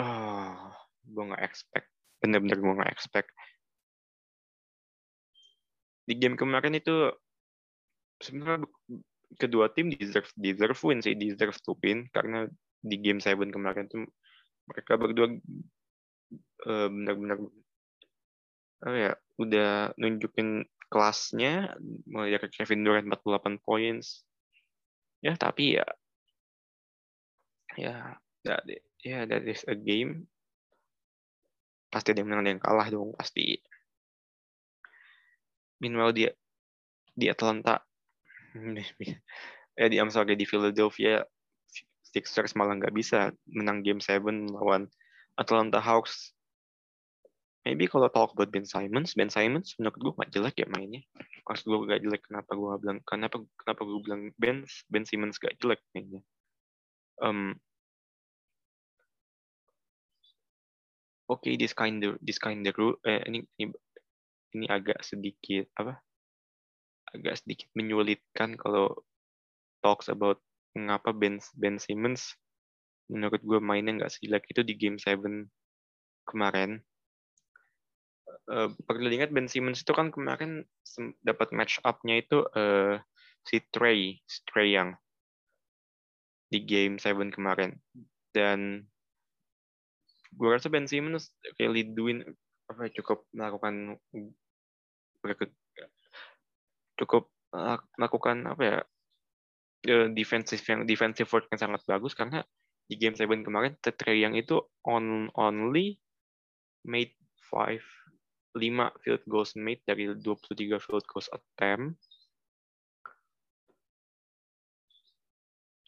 oh, 0.00 0.72
gue 1.04 1.24
nggak 1.28 1.44
expect 1.44 1.90
bener-bener 2.18 2.58
gue 2.58 2.74
nggak 2.78 2.92
expect. 2.92 3.30
Di 6.08 6.14
game 6.16 6.34
kemarin 6.34 6.74
itu 6.76 7.12
sebenarnya 8.18 8.64
kedua 9.36 9.70
tim 9.70 9.92
deserve 9.92 10.30
deserve 10.34 10.80
win 10.82 11.00
sih 11.04 11.14
deserve 11.14 11.56
to 11.62 11.76
win. 11.84 12.08
Karena 12.10 12.48
di 12.78 12.96
game 12.98 13.20
seven 13.20 13.50
kemarin 13.52 13.86
tuh 13.86 14.06
mereka 14.68 14.96
berdua 14.96 15.26
uh, 16.68 16.88
benar-benar 16.88 17.38
apa 18.78 18.96
ya 18.96 19.12
udah 19.38 19.92
nunjukin 20.00 20.64
kelasnya. 20.88 21.76
Mulai 22.08 22.38
dari 22.40 22.48
Kevin 22.50 22.86
Durant 22.86 23.08
48 23.10 23.60
points. 23.62 24.24
Ya 25.20 25.34
tapi 25.34 25.76
ya 25.76 25.86
ya 27.78 28.18
that 28.42 28.66
ya 29.06 29.22
that 29.26 29.46
is 29.46 29.62
a 29.70 29.76
game 29.78 30.26
pasti 31.88 32.12
ada 32.12 32.20
yang 32.20 32.28
menang 32.28 32.42
ada 32.44 32.50
yang 32.56 32.62
kalah 32.62 32.88
dong 32.88 33.10
pasti. 33.16 33.60
Meanwhile 35.80 36.12
dia 36.12 36.30
di 37.18 37.26
Atlanta 37.26 37.82
ya 39.78 39.86
di 39.86 39.96
sorry 40.10 40.34
di 40.34 40.46
Philadelphia 40.46 41.22
Sixers 42.08 42.56
malah 42.56 42.78
nggak 42.80 42.94
bisa 42.96 43.30
menang 43.46 43.84
game 43.84 44.00
7 44.00 44.24
lawan 44.50 44.88
Atlanta 45.36 45.78
Hawks. 45.78 46.32
Maybe 47.68 47.84
kalau 47.84 48.08
talk 48.08 48.32
about 48.32 48.48
Ben 48.48 48.64
Simmons 48.64 49.12
Ben 49.12 49.28
Simmons 49.28 49.76
menurut 49.76 49.96
gue 50.00 50.12
gak 50.24 50.32
jelek 50.32 50.56
ya 50.64 50.66
mainnya. 50.72 51.04
Pas 51.44 51.60
gue 51.60 51.78
gak 51.84 52.00
jelek 52.00 52.22
kenapa 52.24 52.56
gue 52.56 52.72
bilang 52.80 52.98
kenapa 53.04 53.36
kenapa 53.60 53.82
gue 53.84 54.00
bilang 54.00 54.22
Ben 54.40 54.64
Ben 54.88 55.04
Simmons 55.04 55.36
gak 55.36 55.52
jelek 55.60 55.84
mainnya? 55.92 56.24
Um, 57.20 57.60
okay, 61.28 61.54
this 61.60 61.76
kind 61.76 62.00
of 62.04 62.16
this 62.24 62.40
kind 62.40 62.64
of 62.64 62.74
eh, 63.04 63.22
ini, 63.28 63.44
ini 63.60 63.72
ini 64.56 64.66
agak 64.66 65.04
sedikit 65.04 65.68
apa 65.76 66.00
agak 67.12 67.40
sedikit 67.40 67.68
menyulitkan 67.76 68.56
kalau 68.56 68.92
talks 69.80 70.08
about 70.08 70.40
mengapa 70.76 71.12
Ben 71.12 71.40
Ben 71.56 71.76
Simmons 71.80 72.36
menurut 73.08 73.40
gue 73.40 73.58
mainnya 73.60 74.04
nggak 74.04 74.12
sejelek 74.12 74.44
itu 74.52 74.60
di 74.60 74.74
game 74.76 75.00
7 75.00 75.48
kemarin. 76.28 76.84
Uh, 78.48 78.72
perlu 78.84 79.08
diingat 79.08 79.32
Ben 79.32 79.48
Simmons 79.48 79.84
itu 79.84 79.92
kan 79.92 80.12
kemarin 80.12 80.64
dapat 81.24 81.52
match 81.52 81.80
up-nya 81.84 82.20
itu 82.20 82.44
uh, 82.56 83.00
si 83.44 83.60
Trey, 83.72 84.20
Trey 84.48 84.76
yang 84.76 84.92
di 86.52 86.60
game 86.64 87.00
7 87.00 87.32
kemarin. 87.32 87.80
Dan 88.32 88.84
gue 90.34 90.48
rasa 90.48 90.68
Ben 90.68 90.84
Simmons 90.84 91.32
really 91.56 91.88
doing 91.88 92.24
apa 92.68 92.92
cukup 92.92 93.24
melakukan 93.32 93.96
cukup 97.00 97.30
melakukan 97.96 98.36
apa 98.44 98.62
ya 98.62 98.78
defensive 100.12 100.60
yang 100.68 100.84
defensive 100.84 101.30
work 101.32 101.48
yang 101.48 101.60
sangat 101.60 101.80
bagus 101.88 102.12
karena 102.12 102.44
di 102.88 102.96
game 102.96 103.16
7 103.16 103.28
kemarin 103.44 103.76
Trey 103.80 104.24
yang 104.24 104.32
itu 104.32 104.60
on 104.84 105.28
only 105.36 106.00
made 106.88 107.12
5 107.52 107.80
5 108.56 109.04
field 109.04 109.22
goals 109.28 109.52
made 109.54 109.84
dari 109.84 110.08
23 110.08 110.80
field 110.80 111.04
goals 111.04 111.28
attempt. 111.30 112.00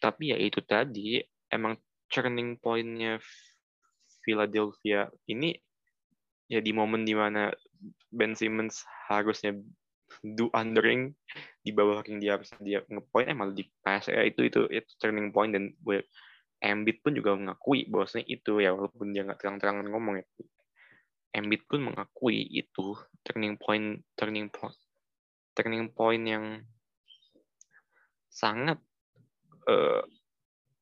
Tapi 0.01 0.33
ya 0.33 0.39
itu 0.41 0.61
tadi 0.65 1.21
emang 1.53 1.77
turning 2.09 2.57
pointnya 2.61 3.21
Philadelphia 4.23 5.09
ini 5.29 5.57
ya 6.51 6.59
di 6.59 6.75
momen 6.75 7.07
di 7.07 7.15
mana 7.15 7.55
Ben 8.11 8.35
Simmons 8.35 8.83
harusnya 9.07 9.55
do 10.21 10.51
undering 10.51 11.15
di 11.63 11.71
bawah 11.71 12.03
ring 12.03 12.19
dia 12.19 12.35
harus 12.35 12.51
dia 12.59 12.83
ngepoint 12.91 13.31
eh 13.31 13.37
malah 13.37 13.55
di 13.55 13.65
pass. 13.81 14.11
Ya 14.11 14.27
itu 14.27 14.51
itu 14.51 14.67
itu 14.67 14.91
turning 14.99 15.31
point. 15.31 15.55
Dan 15.55 15.73
gue 15.79 16.03
Embiid 16.61 17.01
pun 17.01 17.17
juga 17.17 17.33
mengakui 17.33 17.89
bahwasanya 17.89 18.29
itu 18.29 18.61
ya 18.61 18.77
walaupun 18.77 19.17
dia 19.17 19.25
nggak 19.25 19.41
terang-terangan 19.41 19.87
ngomong 19.89 20.21
ya 20.21 20.27
Embiid 21.31 21.65
pun 21.65 21.89
mengakui 21.89 22.43
itu 22.53 22.99
turning 23.25 23.57
point 23.57 24.03
turning 24.19 24.51
point 24.53 24.77
turning 25.57 25.89
point 25.89 26.25
yang 26.27 26.45
sangat 28.29 28.77
uh, 29.71 30.03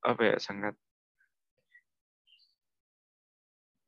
apa 0.02 0.22
ya 0.34 0.36
sangat 0.40 0.74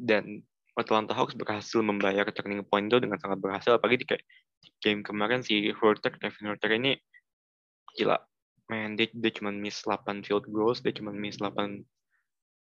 dan 0.01 0.41
Atlanta 0.81 1.13
Hawks 1.13 1.37
berhasil 1.37 1.85
membayar 1.85 2.25
turning 2.33 2.65
point 2.65 2.89
itu 2.89 2.97
dengan 2.97 3.21
sangat 3.21 3.37
berhasil 3.37 3.77
apalagi 3.77 4.01
di 4.01 4.07
kayak 4.09 4.25
game 4.81 5.05
kemarin 5.05 5.45
si 5.45 5.69
Hurter, 5.77 6.17
Kevin 6.17 6.57
Hurter 6.57 6.73
ini 6.73 6.97
gila. 7.95 8.17
Man, 8.71 8.95
dia, 8.95 9.11
dia 9.11 9.35
cuma 9.35 9.51
miss 9.51 9.83
8 9.83 10.23
field 10.23 10.47
goals, 10.49 10.81
dia 10.81 10.95
cuma 10.95 11.11
miss 11.11 11.43
8 11.43 11.53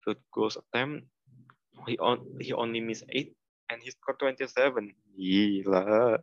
field 0.01 0.21
goals 0.33 0.57
attempt. 0.57 1.05
He, 1.87 1.95
on, 2.01 2.25
he 2.41 2.51
only 2.51 2.81
miss 2.81 3.05
8 3.07 3.31
and 3.69 3.79
he 3.79 3.93
scored 3.93 4.17
27. 4.19 4.91
Gila. 5.15 6.19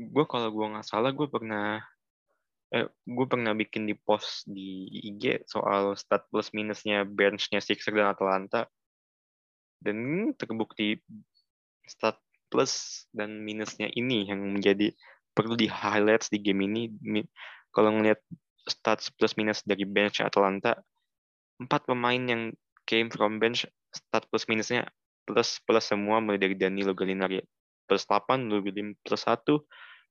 Gue 0.00 0.24
kalau 0.26 0.48
gue 0.50 0.66
nggak 0.66 0.88
salah, 0.88 1.14
gue 1.14 1.28
pernah 1.30 1.84
eh, 2.74 2.86
gue 2.88 3.26
pernah 3.26 3.52
bikin 3.54 3.86
di 3.86 3.94
post 3.94 4.46
di 4.46 4.86
IG 5.10 5.46
soal 5.46 5.94
stat 5.98 6.26
plus 6.30 6.50
minusnya 6.54 7.02
benchnya 7.06 7.58
Sixers 7.62 7.94
dan 7.94 8.10
Atlanta. 8.14 8.66
Dan 9.80 10.30
terbukti 10.36 11.00
stat 11.88 12.20
plus 12.52 13.04
dan 13.10 13.40
minusnya 13.42 13.88
ini 13.94 14.28
yang 14.28 14.42
menjadi 14.42 14.92
perlu 15.32 15.56
di 15.56 15.70
highlights 15.70 16.28
di 16.28 16.38
game 16.42 16.66
ini. 16.66 16.90
Kalau 17.70 17.94
ngelihat 17.94 18.20
stats 18.66 19.08
plus 19.14 19.34
minus 19.40 19.64
dari 19.64 19.86
bench 19.88 20.20
Atlanta 20.20 20.76
empat 21.60 21.84
pemain 21.84 22.22
yang 22.24 22.42
came 22.88 23.12
from 23.12 23.36
bench 23.36 23.68
stat 23.92 24.24
plus 24.32 24.48
minusnya 24.48 24.88
plus 25.28 25.60
plus 25.64 25.84
semua 25.84 26.18
mulai 26.18 26.40
dari 26.40 26.56
Danilo 26.56 26.96
Gallinari 26.96 27.40
plus 27.90 28.06
8, 28.06 28.46
Lou 28.46 28.62
William 28.62 28.94
plus 29.02 29.26
1, 29.26 29.42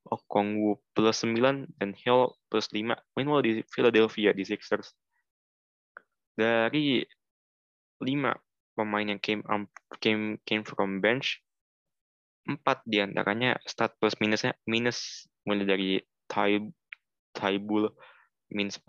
Okongwu 0.07 0.79
plus 0.95 1.27
9, 1.27 1.67
dan 1.75 1.91
Hill 1.91 2.31
plus 2.47 2.71
5. 2.71 2.95
Main 3.19 3.27
di 3.43 3.59
Philadelphia 3.67 4.31
di 4.31 4.47
Sixers. 4.47 4.95
Dari 6.39 7.03
5 7.99 8.07
pemain 8.79 9.03
yang 9.03 9.19
came 9.19 9.43
um, 9.51 9.67
came 9.99 10.39
came 10.47 10.63
from 10.63 11.03
bench 11.03 11.43
empat 12.47 12.79
di 12.87 13.03
antaranya 13.03 13.59
start 13.67 13.91
plus 13.99 14.15
minusnya 14.23 14.55
minus 14.63 15.27
mulai 15.43 15.67
dari 15.67 15.99
Ty 16.31 16.63
Tybul 17.35 17.91
min 18.55 18.71
10 18.71 18.87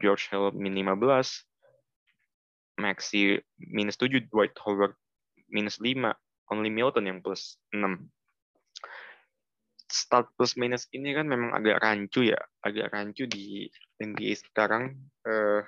George 0.00 0.24
Hill 0.32 0.56
min 0.56 0.72
15 0.72 2.80
Maxi 2.80 3.36
minus 3.60 4.00
7 4.00 4.32
Dwight 4.32 4.56
Howard 4.64 4.96
minus 5.52 5.76
5 5.76 6.16
only 6.48 6.72
Milton 6.72 7.04
yang 7.06 7.20
plus 7.20 7.60
6 7.76 8.08
start 9.88 10.32
plus 10.36 10.54
minus 10.60 10.86
ini 10.92 11.16
kan 11.16 11.24
memang 11.24 11.56
agak 11.56 11.80
rancu 11.80 12.28
ya 12.28 12.38
agak 12.62 12.92
rancu 12.92 13.24
di 13.24 13.66
NBA 14.00 14.36
sekarang. 14.36 14.96
Uh, 15.24 15.64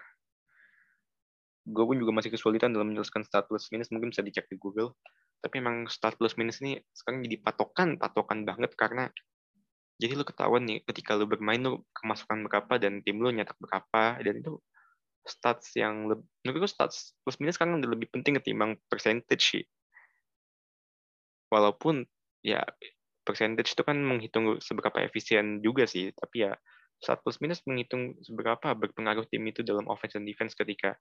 gue 1.70 1.84
pun 1.84 1.96
juga 1.96 2.12
masih 2.16 2.32
kesulitan 2.32 2.72
dalam 2.72 2.92
menjelaskan 2.92 3.22
start 3.24 3.46
plus 3.48 3.68
minus 3.72 3.92
mungkin 3.92 4.12
bisa 4.12 4.24
dicek 4.24 4.48
di 4.48 4.56
Google. 4.60 4.96
Tapi 5.40 5.60
emang 5.60 5.88
start 5.88 6.20
plus 6.20 6.36
minus 6.36 6.60
ini 6.60 6.76
sekarang 6.92 7.24
jadi 7.24 7.40
patokan 7.40 7.96
patokan 7.96 8.44
banget 8.44 8.76
karena 8.76 9.08
jadi 10.00 10.16
lo 10.16 10.24
ketahuan 10.24 10.64
nih 10.64 10.80
ketika 10.88 11.12
lo 11.12 11.28
bermain 11.28 11.60
lo 11.60 11.84
kemasukan 11.92 12.48
berapa 12.48 12.80
dan 12.80 13.04
tim 13.04 13.20
lo 13.20 13.28
nyetak 13.28 13.56
berapa 13.60 14.20
dan 14.24 14.34
itu 14.40 14.56
stats 15.28 15.76
yang 15.76 16.08
lebih 16.08 16.24
menurut 16.40 16.64
gue 16.64 16.70
stats 16.72 17.12
plus 17.20 17.36
minus 17.36 17.60
sekarang 17.60 17.76
udah 17.80 17.92
lebih 17.92 18.08
penting 18.08 18.40
ketimbang 18.40 18.80
percentage 18.88 19.44
sih. 19.44 19.64
Walaupun 21.52 22.08
ya 22.40 22.64
percentage 23.30 23.78
itu 23.78 23.82
kan 23.86 23.94
menghitung 24.02 24.58
seberapa 24.58 24.98
efisien 25.06 25.62
juga 25.62 25.86
sih 25.86 26.10
tapi 26.18 26.50
ya 26.50 26.52
start 27.00 27.24
plus 27.24 27.40
minus 27.40 27.64
menghitung 27.64 28.12
seberapa 28.20 28.76
berpengaruh 28.76 29.24
tim 29.32 29.46
itu 29.48 29.64
dalam 29.64 29.88
offense 29.88 30.18
dan 30.18 30.28
defense 30.28 30.52
ketika 30.52 30.98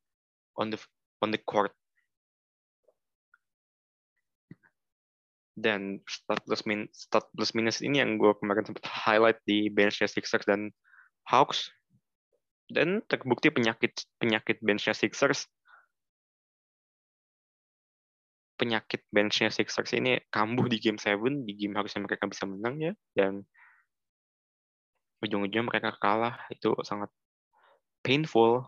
on 0.55 0.71
the 0.71 0.79
on 1.19 1.35
the 1.35 1.41
court. 1.43 1.75
Dan 5.59 5.99
start 6.07 6.39
plus 6.47 6.63
min 6.63 6.87
start 6.95 7.27
plus 7.35 7.51
minus 7.51 7.83
ini 7.83 7.99
yang 7.99 8.15
gue 8.15 8.31
kemarin 8.39 8.63
sempat 8.63 8.87
highlight 8.87 9.39
di 9.43 9.67
benchnya 9.67 10.07
Sixers 10.07 10.47
dan 10.47 10.71
Hawks. 11.27 11.67
Dan 12.71 13.03
terbukti 13.11 13.51
penyakit 13.51 13.91
penyakit 14.23 14.63
benchnya 14.63 14.95
Sixers 14.95 15.51
penyakit 18.59 19.07
benchnya 19.07 19.47
Sixers 19.47 19.95
ini 19.95 20.19
kambuh 20.27 20.67
di 20.67 20.83
game 20.83 20.99
7, 20.99 21.47
di 21.47 21.55
game 21.55 21.79
harusnya 21.79 22.03
mereka 22.03 22.27
bisa 22.27 22.43
menang 22.43 22.75
ya, 22.83 22.93
dan 23.15 23.47
ujung-ujungnya 25.23 25.71
mereka 25.71 25.95
kalah, 25.95 26.35
itu 26.51 26.75
sangat 26.83 27.07
painful. 28.03 28.67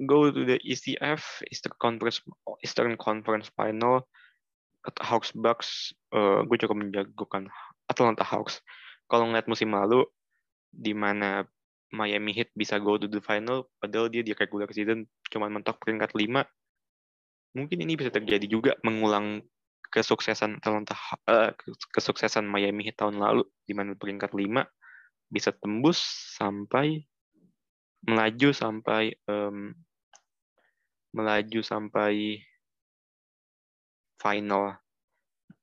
Go 0.00 0.32
to 0.32 0.46
the 0.46 0.56
ECF 0.64 1.44
Eastern 1.50 1.76
Conference 1.76 2.24
Eastern 2.64 2.94
Conference 2.96 3.50
Final. 3.58 4.06
Hawks 5.04 5.28
Bucks 5.36 5.92
uh, 6.16 6.40
gue 6.48 6.56
cukup 6.56 6.80
menjagokan 6.80 7.52
Atlanta 7.84 8.24
Hawks. 8.24 8.64
Kalau 9.12 9.28
ngeliat 9.28 9.44
musim 9.44 9.76
lalu 9.76 10.08
di 10.72 10.96
mana 10.96 11.44
Miami 11.90 12.32
Heat 12.32 12.54
bisa 12.54 12.78
go 12.78 12.96
to 12.96 13.10
the 13.10 13.20
final 13.20 13.66
padahal 13.82 14.06
dia 14.06 14.22
di 14.22 14.30
regular 14.30 14.70
season 14.70 15.04
cuma 15.28 15.50
mentok 15.50 15.82
peringkat 15.82 16.14
5 16.14 16.46
mungkin 17.56 17.82
ini 17.82 17.98
bisa 17.98 18.14
terjadi 18.14 18.46
juga 18.46 18.72
mengulang 18.86 19.42
kesuksesan 19.90 20.62
Atlanta 20.62 20.94
uh, 21.26 21.50
kesuksesan 21.90 22.46
Miami 22.46 22.94
tahun 22.94 23.18
lalu 23.18 23.42
di 23.66 23.74
mana 23.74 23.98
peringkat 23.98 24.30
5 24.30 24.46
bisa 25.30 25.50
tembus 25.54 25.98
sampai 26.38 27.02
melaju 28.06 28.50
sampai 28.54 29.12
um, 29.26 29.74
melaju 31.10 31.60
sampai 31.60 32.38
final 34.22 34.78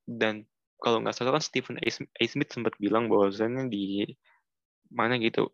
dan 0.04 0.43
kalau 0.78 1.02
nggak 1.02 1.15
salah 1.15 1.39
kan 1.39 1.43
Stephen 1.43 1.78
A. 1.82 2.23
Smith 2.28 2.54
sempat 2.54 2.76
bilang 2.78 3.10
bahwasannya 3.10 3.71
di 3.71 4.06
mana 4.91 5.17
gitu 5.17 5.50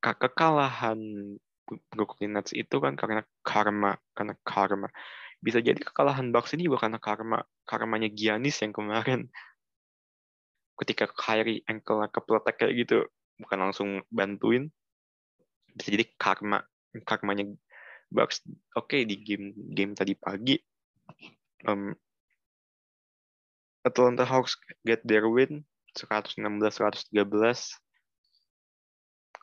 ke 0.00 0.10
kekalahan 0.16 0.98
Brooklyn 1.92 2.32
Nets 2.32 2.56
itu 2.56 2.80
kan 2.80 2.96
karena 2.96 3.20
karma 3.44 4.00
karena 4.16 4.34
karma 4.40 4.88
bisa 5.38 5.62
jadi 5.62 5.78
kekalahan 5.78 6.34
Bucks 6.34 6.54
ini 6.58 6.66
bukan 6.66 6.98
karena 6.98 6.98
karma 6.98 7.38
karmanya 7.64 8.08
Giannis 8.10 8.58
yang 8.62 8.74
kemarin. 8.74 9.30
Ketika 10.78 11.10
Kyrie 11.10 11.66
ankle 11.66 12.06
kepletek 12.10 12.54
kayak 12.58 12.74
gitu 12.74 12.98
bukan 13.38 13.58
langsung 13.58 13.88
bantuin. 14.10 14.70
Bisa 15.74 15.94
jadi 15.94 16.06
karma 16.18 16.62
karmanya 17.06 17.46
Bucks 18.10 18.42
oke 18.74 18.88
okay, 18.88 19.04
di 19.04 19.20
game 19.20 19.52
game 19.76 19.92
tadi 19.92 20.16
pagi 20.16 20.56
um, 21.68 21.92
Atlanta 23.84 24.24
Hawks 24.24 24.56
get 24.82 25.04
their 25.04 25.28
win 25.28 25.64
116-113 25.92 27.12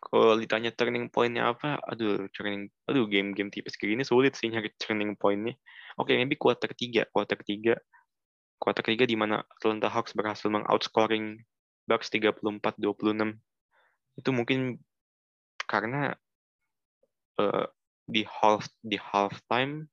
kalau 0.05 0.38
ditanya 0.38 0.69
turning 0.69 1.10
pointnya 1.10 1.49
apa, 1.49 1.81
aduh 1.81 2.29
turning, 2.29 2.69
aduh 2.86 3.10
game-game 3.10 3.49
tipis 3.49 3.73
kayak 3.73 3.97
gini 3.97 4.03
sulit 4.05 4.38
sih 4.38 4.53
nyari 4.53 4.69
turning 4.77 5.17
pointnya. 5.17 5.58
Oke, 5.95 6.12
okay, 6.12 6.15
maybe 6.19 6.36
quarter 6.36 6.67
3, 6.67 7.08
quarter 7.08 7.39
3, 7.39 7.79
quarter 8.60 8.84
3 8.84 9.08
di 9.08 9.15
mana 9.15 9.39
Atlanta 9.47 9.88
Hawks 9.88 10.12
berhasil 10.12 10.51
meng-outscoring 10.51 11.39
Bucks 11.88 12.10
34-26. 12.12 13.39
Itu 14.19 14.29
mungkin 14.34 14.81
karena 15.63 16.17
uh, 17.39 17.65
di 18.05 18.21
half 18.27 18.69
di 18.86 18.97
half 19.01 19.34
time 19.49 19.89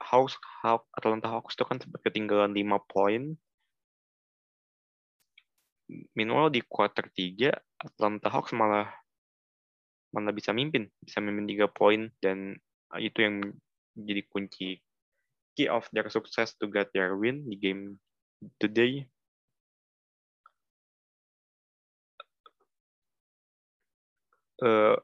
Hawks, 0.00 0.36
Hawks 0.62 0.86
Atlanta 0.96 1.28
Hawks 1.32 1.56
itu 1.56 1.64
kan 1.64 1.80
sempat 1.80 2.04
ketinggalan 2.04 2.52
5 2.52 2.78
poin. 2.86 3.22
Meanwhile 6.14 6.52
di 6.52 6.60
quarter 6.62 7.08
3 7.10 7.50
Atlanta 7.80 8.28
Hawks 8.28 8.52
malah 8.52 8.86
malah 10.12 10.32
bisa 10.32 10.52
mimpin, 10.52 10.86
bisa 11.00 11.18
mimpin 11.24 11.48
3 11.48 11.66
poin. 11.72 12.12
Dan 12.20 12.54
itu 13.00 13.18
yang 13.24 13.40
jadi 13.96 14.22
kunci 14.28 14.78
key 15.56 15.66
of 15.72 15.88
their 15.90 16.06
success 16.12 16.52
to 16.60 16.68
get 16.68 16.92
their 16.92 17.16
win 17.16 17.48
di 17.48 17.56
game 17.56 17.96
today. 18.60 19.08
Uh, 24.60 24.96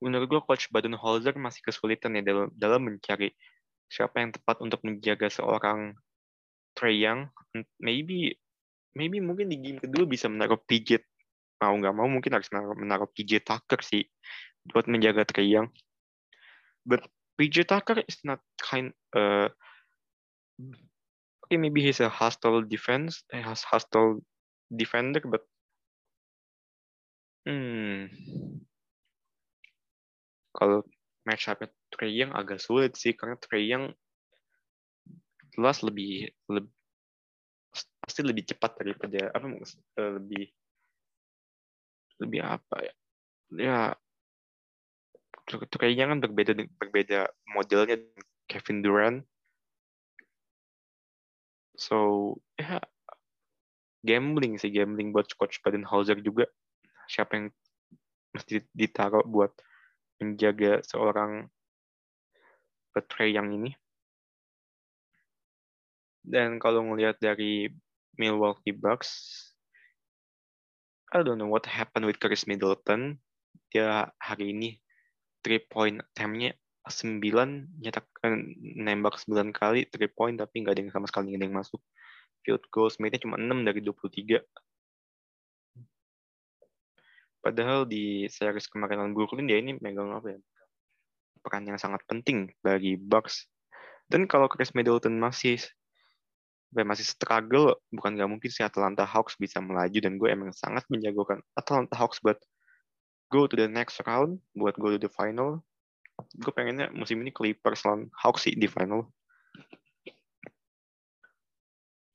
menurut 0.00 0.28
gue 0.28 0.40
coach 0.44 0.68
Baden-Holzer 0.68 1.36
masih 1.36 1.64
kesulitan 1.64 2.16
ya 2.16 2.22
dalam, 2.24 2.48
dalam 2.52 2.80
mencari 2.84 3.32
siapa 3.88 4.24
yang 4.24 4.32
tepat 4.32 4.60
untuk 4.60 4.80
menjaga 4.84 5.28
seorang 5.28 5.96
Trey 6.72 7.00
Young. 7.00 7.28
Maybe 7.80 8.36
maybe 8.96 9.20
mungkin 9.20 9.48
di 9.48 9.60
game 9.60 9.80
kedua 9.80 10.04
bisa 10.04 10.28
menaruh 10.28 10.60
PJ 10.60 11.00
mau 11.62 11.78
nggak 11.78 11.94
mau 11.94 12.08
mungkin 12.10 12.34
harus 12.34 12.50
menaruh, 12.50 12.74
menaruh 12.74 13.08
PJ 13.14 13.46
Tucker 13.46 13.80
sih 13.86 14.02
buat 14.66 14.90
menjaga 14.90 15.22
Trey 15.22 15.46
Young. 15.54 15.70
But 16.82 17.06
PJ 17.38 17.66
Tucker 17.68 18.02
is 18.06 18.18
not 18.26 18.40
kind 18.58 18.92
uh, 19.14 19.48
okay 21.46 21.56
maybe 21.56 21.82
he's 21.82 22.00
a 22.00 22.08
hostile 22.08 22.62
defense, 22.62 23.24
he 23.32 23.40
has 23.40 23.62
hostile 23.62 24.20
defender 24.72 25.20
but 25.24 25.42
hmm. 27.46 28.08
Kalau 30.52 30.84
match 31.24 31.48
up 31.48 31.64
Trey 31.94 32.12
Young 32.12 32.36
agak 32.36 32.60
sulit 32.60 32.92
sih 32.98 33.16
karena 33.16 33.40
Trey 33.40 33.64
Young 33.68 33.88
jelas 35.52 35.80
lebih, 35.84 36.28
lebih 36.48 36.72
pasti 38.04 38.20
lebih 38.20 38.44
cepat 38.52 38.84
daripada 38.84 39.32
apa 39.32 39.46
eh, 39.96 40.12
lebih 40.20 40.44
lebih 42.20 42.40
apa 42.44 42.76
ya? 42.84 42.94
Ya 43.52 43.78
kayaknya 45.48 46.10
kan 46.10 46.18
berbeda 46.22 46.52
berbeda 46.78 47.18
modelnya 47.50 47.98
Kevin 48.46 48.80
Durant 48.80 49.18
so 51.76 52.36
ya 52.56 52.78
gambling 54.06 54.58
sih 54.58 54.70
gambling 54.70 55.10
buat 55.10 55.30
coach 55.34 55.58
Baden-Holzer 55.62 56.22
juga 56.22 56.46
siapa 57.10 57.38
yang 57.38 57.46
mesti 58.32 58.64
ditaruh 58.72 59.26
buat 59.26 59.52
menjaga 60.22 60.80
seorang 60.86 61.50
Trey 63.08 63.32
yang 63.32 63.50
ini 63.50 63.72
dan 66.22 66.62
kalau 66.62 66.86
ngelihat 66.86 67.18
dari 67.18 67.72
Milwaukee 68.18 68.76
Bucks. 68.76 69.10
I 71.12 71.20
don't 71.20 71.36
know 71.36 71.48
what 71.48 71.68
happened 71.68 72.08
with 72.08 72.20
Chris 72.20 72.48
Middleton. 72.48 73.20
Dia 73.72 74.08
hari 74.16 74.52
ini 74.52 74.80
three 75.42 75.60
point 75.60 75.98
attempt-nya 76.00 76.54
9 76.90 77.22
nyetak 77.78 78.06
eh, 78.26 78.34
nembak 78.58 79.14
9 79.14 79.54
kali 79.54 79.86
three 79.86 80.10
point 80.10 80.34
tapi 80.34 80.66
nggak 80.66 80.74
ada 80.74 80.80
yang 80.82 80.92
sama 80.94 81.06
sekali 81.06 81.38
ada 81.38 81.46
yang 81.46 81.54
masuk. 81.54 81.78
Field 82.42 82.66
goal 82.74 82.90
made-nya 82.98 83.22
cuma 83.22 83.38
6 83.38 83.62
dari 83.62 83.78
23. 83.78 84.42
Padahal 87.42 87.86
di 87.86 88.26
series 88.30 88.66
kemarin 88.70 89.02
lawan 89.02 89.14
Brooklyn 89.14 89.46
dia 89.46 89.58
ini 89.58 89.78
megang 89.78 90.10
apa 90.14 90.34
ya? 90.34 90.38
Peran 91.42 91.66
yang 91.66 91.78
sangat 91.78 92.02
penting 92.06 92.50
bagi 92.62 92.98
Bucks. 92.98 93.46
Dan 94.06 94.26
kalau 94.26 94.46
Chris 94.50 94.74
Middleton 94.74 95.18
masih 95.18 95.58
gue 96.72 96.84
masih 96.88 97.04
struggle, 97.04 97.76
bukan 97.92 98.16
gak 98.16 98.30
mungkin 98.30 98.48
si 98.48 98.64
Atlanta 98.64 99.04
Hawks 99.04 99.36
bisa 99.36 99.60
melaju 99.60 99.98
dan 100.00 100.16
gue 100.16 100.28
emang 100.32 100.50
sangat 100.56 100.88
menjagokan 100.88 101.44
Atlanta 101.52 101.92
Hawks 101.94 102.18
buat 102.24 102.40
go 103.32 103.48
to 103.48 103.56
the 103.56 103.64
next 103.64 104.04
round, 104.04 104.36
buat 104.52 104.76
go 104.76 104.92
to 104.92 105.00
the 105.00 105.08
final. 105.08 105.64
Gue 106.36 106.52
pengennya 106.52 106.92
musim 106.92 107.24
ini 107.24 107.32
Clippers 107.32 107.88
lawan 107.88 108.12
Hawks 108.12 108.44
sih 108.44 108.52
di 108.52 108.68
final. 108.68 109.08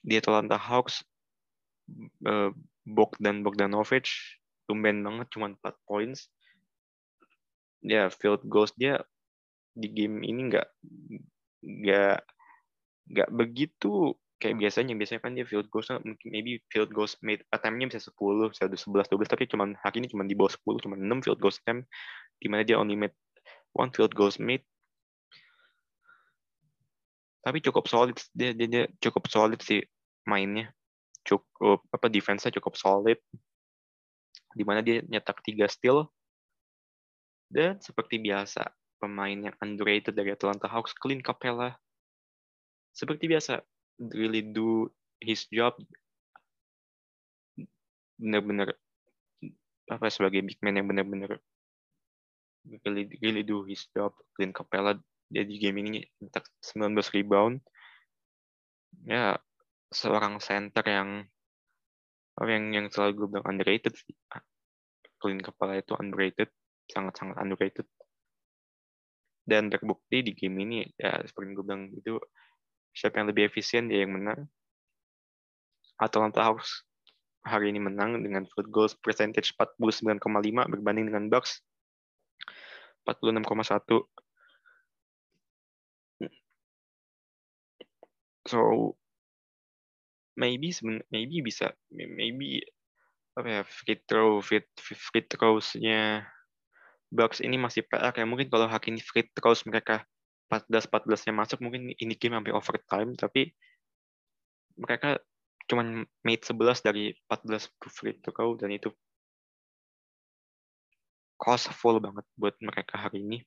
Di 0.05 0.21
Atlanta 0.21 0.61
Hawks, 0.61 1.01
uh, 2.23 2.53
Bogdan 2.85 3.41
Bogdanovic 3.41 4.07
tumben 4.69 5.01
banget 5.01 5.27
cuma 5.33 5.49
4 5.49 5.89
points. 5.89 6.29
Ya, 7.81 8.13
field 8.13 8.45
goals 8.45 8.71
dia 8.77 9.01
di 9.73 9.89
game 9.89 10.21
ini 10.21 10.53
nggak 10.53 10.67
nggak 11.61 12.19
nggak 13.07 13.29
begitu 13.33 14.13
kayak 14.37 14.55
biasanya 14.61 14.93
biasanya 14.93 15.21
kan 15.21 15.33
dia 15.33 15.45
field 15.49 15.65
goals 15.73 15.89
mungkin 15.89 16.29
maybe 16.29 16.61
field 16.69 16.93
goals 16.93 17.17
made 17.25 17.41
attempt-nya 17.49 17.89
bisa 17.89 18.01
10, 18.13 18.53
bisa 18.53 18.69
11, 18.69 19.09
12 19.09 19.33
tapi 19.33 19.43
cuman 19.49 19.73
hari 19.81 20.05
ini 20.05 20.07
cuma 20.13 20.21
di 20.25 20.37
bawah 20.37 20.53
10, 20.53 20.85
cuma 20.85 20.95
6 20.95 21.25
field 21.25 21.39
goals 21.41 21.57
attempt 21.61 21.89
di 22.37 22.47
mana 22.47 22.61
dia 22.61 22.77
only 22.77 22.93
made 22.93 23.17
one 23.73 23.89
field 23.93 24.13
goals 24.13 24.37
made. 24.37 24.65
Tapi 27.41 27.63
cukup 27.63 27.85
solid 27.87 28.17
dia, 28.35 28.51
dia, 28.51 28.67
dia 28.67 28.83
cukup 28.99 29.29
solid 29.29 29.61
sih 29.61 29.81
mainnya. 30.27 30.73
Cukup 31.23 31.85
apa 31.93 32.09
defense-nya 32.11 32.51
cukup 32.59 32.75
solid. 32.75 33.21
Di 34.51 34.63
mana 34.65 34.83
dia 34.83 35.05
nyetak 35.05 35.39
3 35.45 35.69
steal. 35.69 36.09
Dan 37.47 37.79
seperti 37.79 38.19
biasa, 38.19 38.67
pemain 38.99 39.39
yang 39.39 39.55
underrated 39.63 40.11
dari 40.11 40.35
Atlanta 40.35 40.67
Hawks, 40.67 40.91
Clint 40.91 41.23
Capella. 41.23 41.71
Seperti 42.91 43.31
biasa, 43.31 43.63
really 43.99 44.45
do 44.45 44.89
his 45.21 45.45
job 45.49 45.73
benar-benar 48.17 48.73
apa 49.87 50.05
sebagai 50.09 50.43
big 50.43 50.59
man 50.61 50.77
yang 50.77 50.87
benar-benar 50.89 51.37
really, 52.83 53.07
really 53.23 53.43
do 53.45 53.63
his 53.63 53.87
job 53.95 54.11
Clint 54.35 54.53
Capella. 54.53 54.97
Dia 55.27 55.43
di 55.43 55.59
game 55.59 55.83
ini 55.83 55.99
mencetak 56.23 56.47
19 56.63 56.95
rebound 57.19 57.59
ya 59.03 59.35
seorang 59.91 60.39
center 60.39 60.83
yang 60.87 61.27
yang 62.47 62.63
yang 62.71 62.85
selalu 62.87 63.11
gue 63.23 63.27
bilang 63.35 63.47
underrated 63.51 63.93
Clint 65.19 65.43
Capella 65.43 65.75
itu 65.75 65.93
underrated 65.99 66.49
sangat-sangat 66.87 67.35
underrated. 67.43 67.87
Dan 69.47 69.71
terbukti 69.71 70.23
di 70.23 70.31
game 70.35 70.63
ini 70.63 70.77
ya 70.95 71.23
seperti 71.23 71.55
gue 71.55 71.65
bilang 71.65 71.91
itu 71.91 72.19
siapa 72.97 73.21
yang 73.21 73.29
lebih 73.29 73.45
efisien 73.45 73.85
dia 73.85 74.01
yang 74.01 74.17
menang. 74.17 74.49
Atlanta 76.01 76.41
Hawks 76.41 76.81
hari 77.45 77.69
ini 77.69 77.77
menang 77.77 78.17
dengan 78.25 78.49
field 78.49 78.69
goals 78.73 78.93
percentage 78.97 79.53
49,5 79.53 80.17
berbanding 80.73 81.13
dengan 81.13 81.29
Bucks 81.29 81.61
46,1. 83.05 84.01
So 88.47 88.95
maybe 90.37 90.71
maybe 91.11 91.43
bisa 91.43 91.75
maybe 91.91 92.63
apa 93.37 93.47
ya 93.47 93.61
free 93.67 93.99
throw 94.07 94.39
free, 94.41 94.63
free 94.77 95.25
throws-nya 95.25 96.25
Bucks 97.11 97.39
ini 97.43 97.59
masih 97.59 97.83
PR 97.87 98.11
ya 98.15 98.25
mungkin 98.27 98.47
kalau 98.47 98.67
hari 98.67 98.95
ini 98.95 99.01
free 99.03 99.27
throws 99.35 99.63
mereka 99.67 100.03
14 100.47 100.87
14 100.87 101.27
nya 101.27 101.33
masuk 101.35 101.59
mungkin 101.59 101.91
ini 101.91 102.13
game 102.15 102.39
sampai 102.39 102.55
overtime 102.55 103.11
tapi 103.19 103.51
mereka 104.79 105.19
cuma 105.67 106.07
made 106.23 106.43
11 106.47 106.79
dari 106.87 107.11
14 107.27 107.67
free 107.91 108.15
throw 108.23 108.55
dan 108.55 108.71
itu 108.71 108.87
costful 111.35 111.99
banget 111.99 112.25
buat 112.39 112.55
mereka 112.63 112.95
hari 112.95 113.21
ini 113.21 113.39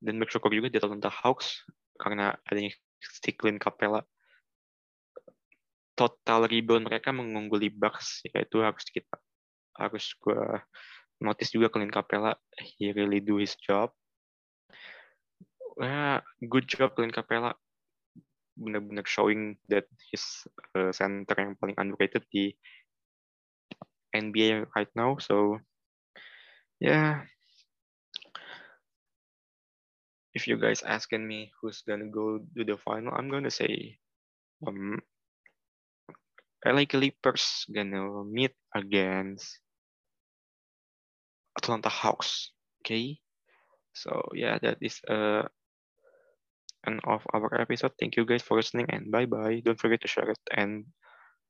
dan 0.00 0.16
bersyukur 0.16 0.48
juga 0.48 0.72
di 0.72 0.80
Atlanta 0.80 1.12
Hawks 1.12 1.68
karena 2.00 2.32
adanya 2.48 2.72
si 3.00 3.30
Clint 3.36 3.60
Capella 3.60 4.00
total 5.92 6.48
rebound 6.48 6.88
mereka 6.88 7.12
mengungguli 7.12 7.68
Bucks 7.68 8.24
yaitu 8.32 8.64
harus 8.64 8.88
kita 8.88 9.20
harus 9.76 10.16
gue 10.16 10.40
notice 11.20 11.52
juga 11.52 11.68
Clint 11.68 11.92
Capella 11.92 12.32
he 12.56 12.96
really 12.96 13.20
do 13.20 13.36
his 13.36 13.52
job 13.60 13.92
yeah, 15.78 16.20
good 16.48 16.66
job 16.66 16.96
Clint 16.96 17.14
Capella 17.14 17.54
benar-benar 18.60 19.08
showing 19.08 19.56
that 19.72 19.88
his 20.12 20.44
uh, 20.76 20.92
center 20.92 21.34
yang 21.38 21.56
paling 21.56 21.78
underrated 21.80 22.22
di 22.28 22.52
NBA 24.12 24.68
right 24.76 24.90
now. 24.92 25.16
So 25.16 25.58
yeah, 26.82 27.24
if 30.36 30.44
you 30.44 30.60
guys 30.60 30.84
asking 30.84 31.24
me 31.24 31.50
who's 31.58 31.80
gonna 31.86 32.10
go 32.12 32.38
to 32.42 32.62
the 32.62 32.76
final, 32.76 33.16
I'm 33.16 33.32
gonna 33.32 33.52
say 33.52 33.96
um, 34.66 35.00
LA 36.66 36.84
Clippers 36.84 37.64
gonna 37.72 38.24
meet 38.28 38.52
against 38.76 39.62
Atlanta 41.56 41.88
Hawks. 41.88 42.52
Okay, 42.82 43.20
so 43.94 44.20
yeah, 44.34 44.58
that 44.60 44.78
is 44.80 45.00
uh 45.08 45.48
end 46.86 47.00
of 47.04 47.26
our 47.32 47.60
episode. 47.60 47.92
Thank 47.98 48.16
you 48.16 48.24
guys 48.24 48.42
for 48.42 48.56
listening 48.56 48.86
and 48.90 49.10
bye 49.10 49.26
bye. 49.26 49.60
Don't 49.64 49.80
forget 49.80 50.00
to 50.02 50.08
share 50.08 50.30
it 50.30 50.40
and 50.50 50.86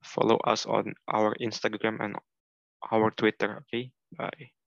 follow 0.02 0.36
us 0.46 0.66
on 0.66 0.94
our 1.08 1.34
Instagram 1.40 2.00
and 2.00 2.16
our 2.92 3.10
Twitter. 3.10 3.64
Okay, 3.68 3.92
bye. 4.16 4.59